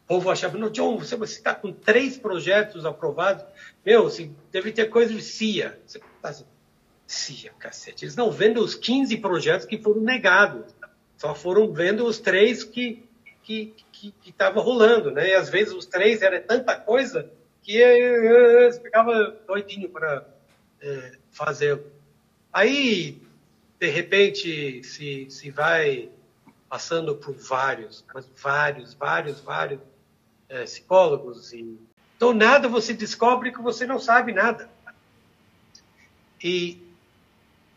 O 0.03 0.07
povo 0.07 0.29
achava, 0.29 0.57
não, 0.57 0.69
John, 0.69 0.97
você 0.97 1.15
está 1.15 1.55
com 1.55 1.73
três 1.73 2.17
projetos 2.17 2.85
aprovados. 2.85 3.43
Meu, 3.83 4.05
assim, 4.05 4.35
deve 4.51 4.71
ter 4.71 4.85
coisa 4.85 5.13
de 5.13 5.21
CIA. 5.21 5.79
Você 5.85 5.99
tá 6.21 6.29
assim, 6.29 6.45
CIA, 7.13 7.51
cacete. 7.59 8.05
Eles 8.05 8.15
não 8.15 8.31
vendem 8.31 8.61
os 8.61 8.75
15 8.75 9.17
projetos 9.17 9.65
que 9.65 9.77
foram 9.77 10.01
negados. 10.01 10.73
Só 11.17 11.33
foram 11.33 11.71
vendo 11.71 12.05
os 12.05 12.19
três 12.19 12.63
que 12.63 13.03
que 13.43 13.73
estava 14.25 14.61
rolando, 14.61 15.11
né? 15.11 15.29
E 15.29 15.33
às 15.33 15.49
vezes 15.49 15.73
os 15.73 15.85
três 15.85 16.21
era 16.21 16.39
tanta 16.41 16.75
coisa 16.75 17.29
que 17.61 17.77
eu, 17.77 18.71
ficava 18.73 19.37
doidinho 19.47 19.89
para 19.89 20.25
é, 20.81 21.13
fazer. 21.31 21.81
Aí 22.51 23.21
de 23.79 23.89
repente 23.89 24.83
se, 24.83 25.29
se 25.29 25.49
vai 25.49 26.09
passando 26.69 27.15
por 27.15 27.33
vários, 27.33 28.03
mas 28.13 28.29
vários, 28.41 28.93
vários, 28.93 29.39
vários 29.41 29.79
é, 30.49 30.63
psicólogos 30.63 31.53
e 31.53 31.77
do 32.17 32.33
nada 32.33 32.67
você 32.67 32.93
descobre 32.93 33.51
que 33.51 33.61
você 33.61 33.85
não 33.85 33.99
sabe 33.99 34.31
nada. 34.31 34.69
E 36.41 36.81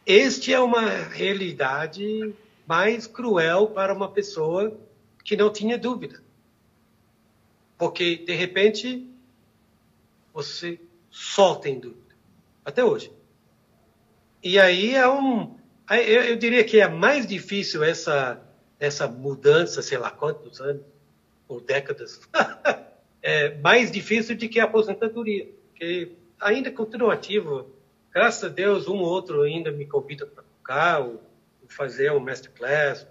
este 0.06 0.54
é 0.54 0.60
uma 0.60 0.88
realidade 0.88 2.32
mais 2.66 3.06
cruel 3.06 3.66
para 3.68 3.92
uma 3.92 4.10
pessoa 4.10 4.78
que 5.24 5.36
não 5.36 5.52
tinha 5.52 5.76
dúvida. 5.76 6.22
Porque, 7.76 8.16
de 8.16 8.32
repente, 8.32 9.10
você 10.32 10.80
só 11.10 11.56
tem 11.56 11.78
dúvida. 11.78 12.14
Até 12.64 12.84
hoje. 12.84 13.12
E 14.42 14.58
aí 14.58 14.94
é 14.94 15.08
um, 15.08 15.56
eu, 15.90 16.22
eu 16.22 16.36
diria 16.36 16.64
que 16.64 16.80
é 16.80 16.88
mais 16.88 17.26
difícil 17.26 17.82
essa, 17.84 18.40
essa 18.78 19.06
mudança, 19.06 19.82
sei 19.82 19.98
lá 19.98 20.10
quantos 20.10 20.60
anos, 20.60 20.82
ou 21.48 21.60
décadas, 21.60 22.20
é 23.22 23.56
mais 23.58 23.90
difícil 23.90 24.36
do 24.36 24.48
que 24.48 24.58
a 24.58 24.64
aposentadoria, 24.64 25.48
porque 25.68 26.12
ainda 26.40 26.70
continuo 26.70 27.10
ativo. 27.10 27.70
Graças 28.16 28.44
a 28.44 28.48
Deus, 28.48 28.88
um 28.88 28.96
ou 28.96 29.10
outro 29.10 29.42
ainda 29.42 29.70
me 29.70 29.84
convida 29.84 30.24
para 30.24 30.42
tocar, 30.42 31.00
ou, 31.00 31.22
ou 31.60 31.68
fazer 31.68 32.10
um 32.12 32.18
masterclass, 32.18 33.06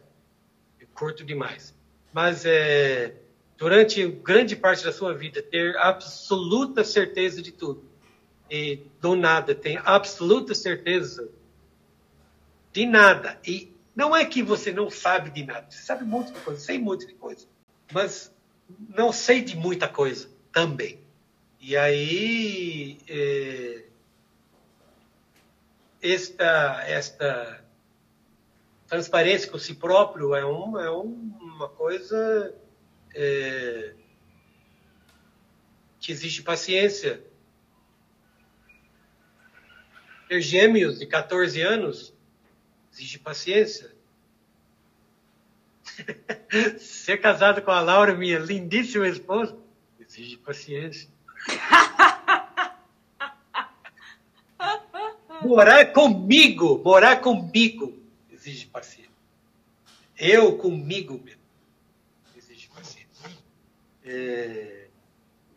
eu 0.80 0.88
curto 0.96 1.24
demais. 1.24 1.76
Mas 2.12 2.44
é, 2.44 3.16
durante 3.56 4.04
grande 4.08 4.56
parte 4.56 4.84
da 4.84 4.92
sua 4.92 5.14
vida, 5.14 5.44
ter 5.44 5.78
absoluta 5.78 6.84
certeza 6.84 7.40
de 7.40 7.52
tudo, 7.52 7.86
e 8.50 8.82
do 9.00 9.16
nada 9.16 9.54
tem 9.54 9.78
absoluta 9.86 10.56
certeza 10.56 11.30
de 12.74 12.88
nada. 12.88 13.40
E 13.46 13.72
não 13.96 14.16
é 14.16 14.26
que 14.26 14.42
você 14.42 14.72
não 14.72 14.90
sabe 14.90 15.30
de 15.30 15.46
nada, 15.46 15.68
você 15.70 15.84
sabe 15.84 16.04
muita 16.04 16.34
coisa, 16.40 16.60
sei 16.60 16.80
muita 16.80 17.14
coisa, 17.14 17.46
mas 17.94 18.34
não 18.90 19.14
sei 19.14 19.44
de 19.44 19.56
muita 19.56 19.88
coisa 19.88 20.28
também. 20.52 21.00
E 21.62 21.78
aí, 21.78 22.98
é, 23.08 23.85
esta, 26.14 26.84
esta 26.86 27.66
transparência 28.88 29.50
com 29.50 29.58
si 29.58 29.74
próprio 29.74 30.36
é, 30.36 30.46
um, 30.46 30.80
é 30.80 30.90
uma 30.90 31.68
coisa 31.70 32.56
é, 33.14 33.94
que 36.00 36.12
exige 36.12 36.44
paciência. 36.44 37.24
Ter 40.28 40.42
gêmeos 40.42 41.00
de 41.00 41.08
14 41.08 41.62
anos 41.62 42.14
exige 42.92 43.20
paciência. 43.20 43.94
Ser 46.80 47.18
casado 47.18 47.62
com 47.62 47.72
a 47.72 47.80
Laura, 47.80 48.14
minha 48.16 48.40
lindíssima 48.40 49.08
esposa, 49.08 49.58
exige 50.00 50.38
paciência. 50.38 51.10
morar 55.46 55.94
comigo, 55.94 56.82
morar 56.84 57.22
comigo, 57.22 57.98
exige 58.32 58.68
paciência. 58.68 59.12
Eu 60.18 60.58
comigo 60.58 61.22
mesmo, 61.24 61.42
exige 62.36 62.70
paciência. 62.70 63.30
É... 64.04 64.88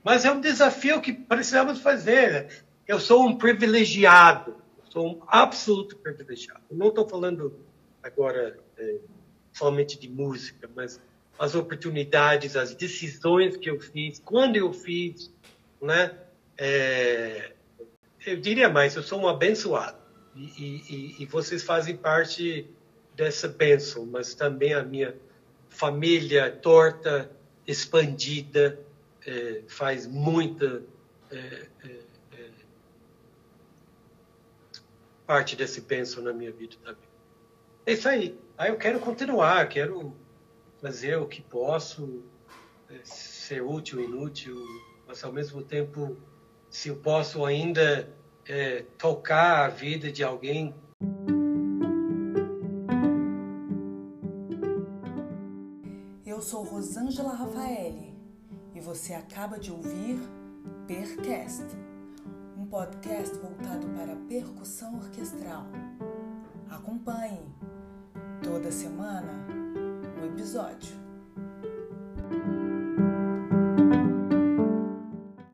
Mas 0.02 0.24
é 0.24 0.32
um 0.32 0.40
desafio 0.40 1.00
que 1.00 1.12
precisamos 1.12 1.80
fazer. 1.80 2.64
Eu 2.86 2.98
sou 2.98 3.26
um 3.26 3.36
privilegiado, 3.36 4.56
sou 4.88 5.06
um 5.06 5.22
absoluto 5.26 5.96
privilegiado. 5.96 6.62
Não 6.70 6.88
estou 6.88 7.06
falando 7.06 7.64
agora 8.02 8.58
é, 8.76 8.96
somente 9.52 9.98
de 9.98 10.08
música, 10.08 10.70
mas 10.74 11.00
as 11.38 11.54
oportunidades, 11.54 12.56
as 12.56 12.74
decisões 12.74 13.56
que 13.56 13.70
eu 13.70 13.78
fiz, 13.78 14.18
quando 14.24 14.56
eu 14.56 14.72
fiz, 14.72 15.32
né? 15.80 16.16
É, 16.56 17.52
eu 18.26 18.36
diria 18.36 18.68
mais, 18.68 18.96
eu 18.96 19.02
sou 19.02 19.20
um 19.20 19.28
abençoado. 19.28 19.98
E, 20.34 20.42
e, 20.58 21.16
e, 21.22 21.26
vocês 21.26 21.62
fazem 21.62 21.96
parte 21.96 22.68
dessa 23.14 23.48
bênção, 23.48 24.06
mas 24.06 24.34
também 24.34 24.72
a 24.72 24.82
minha 24.82 25.16
família 25.68 26.50
torta, 26.50 27.30
expandida, 27.66 28.78
é, 29.26 29.62
faz 29.66 30.06
muita 30.06 30.82
é, 31.30 31.66
é, 31.84 31.98
parte 35.28 35.54
desse 35.54 35.82
bênção 35.82 36.22
na 36.22 36.32
minha 36.32 36.50
vida 36.50 36.76
também. 36.82 37.08
É 37.84 37.92
isso 37.92 38.08
aí. 38.08 38.38
Aí 38.56 38.70
eu 38.70 38.78
quero 38.78 38.98
continuar, 38.98 39.68
quero 39.68 40.16
fazer 40.80 41.16
o 41.16 41.26
que 41.26 41.42
posso, 41.42 42.24
ser 43.04 43.62
útil, 43.62 44.00
inútil, 44.00 44.56
mas 45.06 45.22
ao 45.22 45.30
mesmo 45.30 45.62
tempo, 45.62 46.16
se 46.70 46.88
eu 46.88 46.96
posso 46.96 47.44
ainda 47.44 48.08
é, 48.46 48.84
tocar 48.98 49.64
a 49.64 49.68
vida 49.68 50.10
de 50.10 50.22
alguém. 50.22 50.74
Eu 56.26 56.40
sou 56.40 56.62
Rosângela 56.62 57.32
Rafaeli 57.34 58.14
e 58.74 58.80
você 58.80 59.14
acaba 59.14 59.58
de 59.58 59.72
ouvir 59.72 60.18
Percast, 60.86 61.66
um 62.56 62.64
podcast 62.66 63.36
voltado 63.38 63.86
para 63.88 64.16
percussão 64.28 64.96
orquestral. 64.96 65.66
Acompanhe 66.70 67.46
toda 68.42 68.70
semana 68.70 69.46
um 70.20 70.24
episódio. 70.26 71.07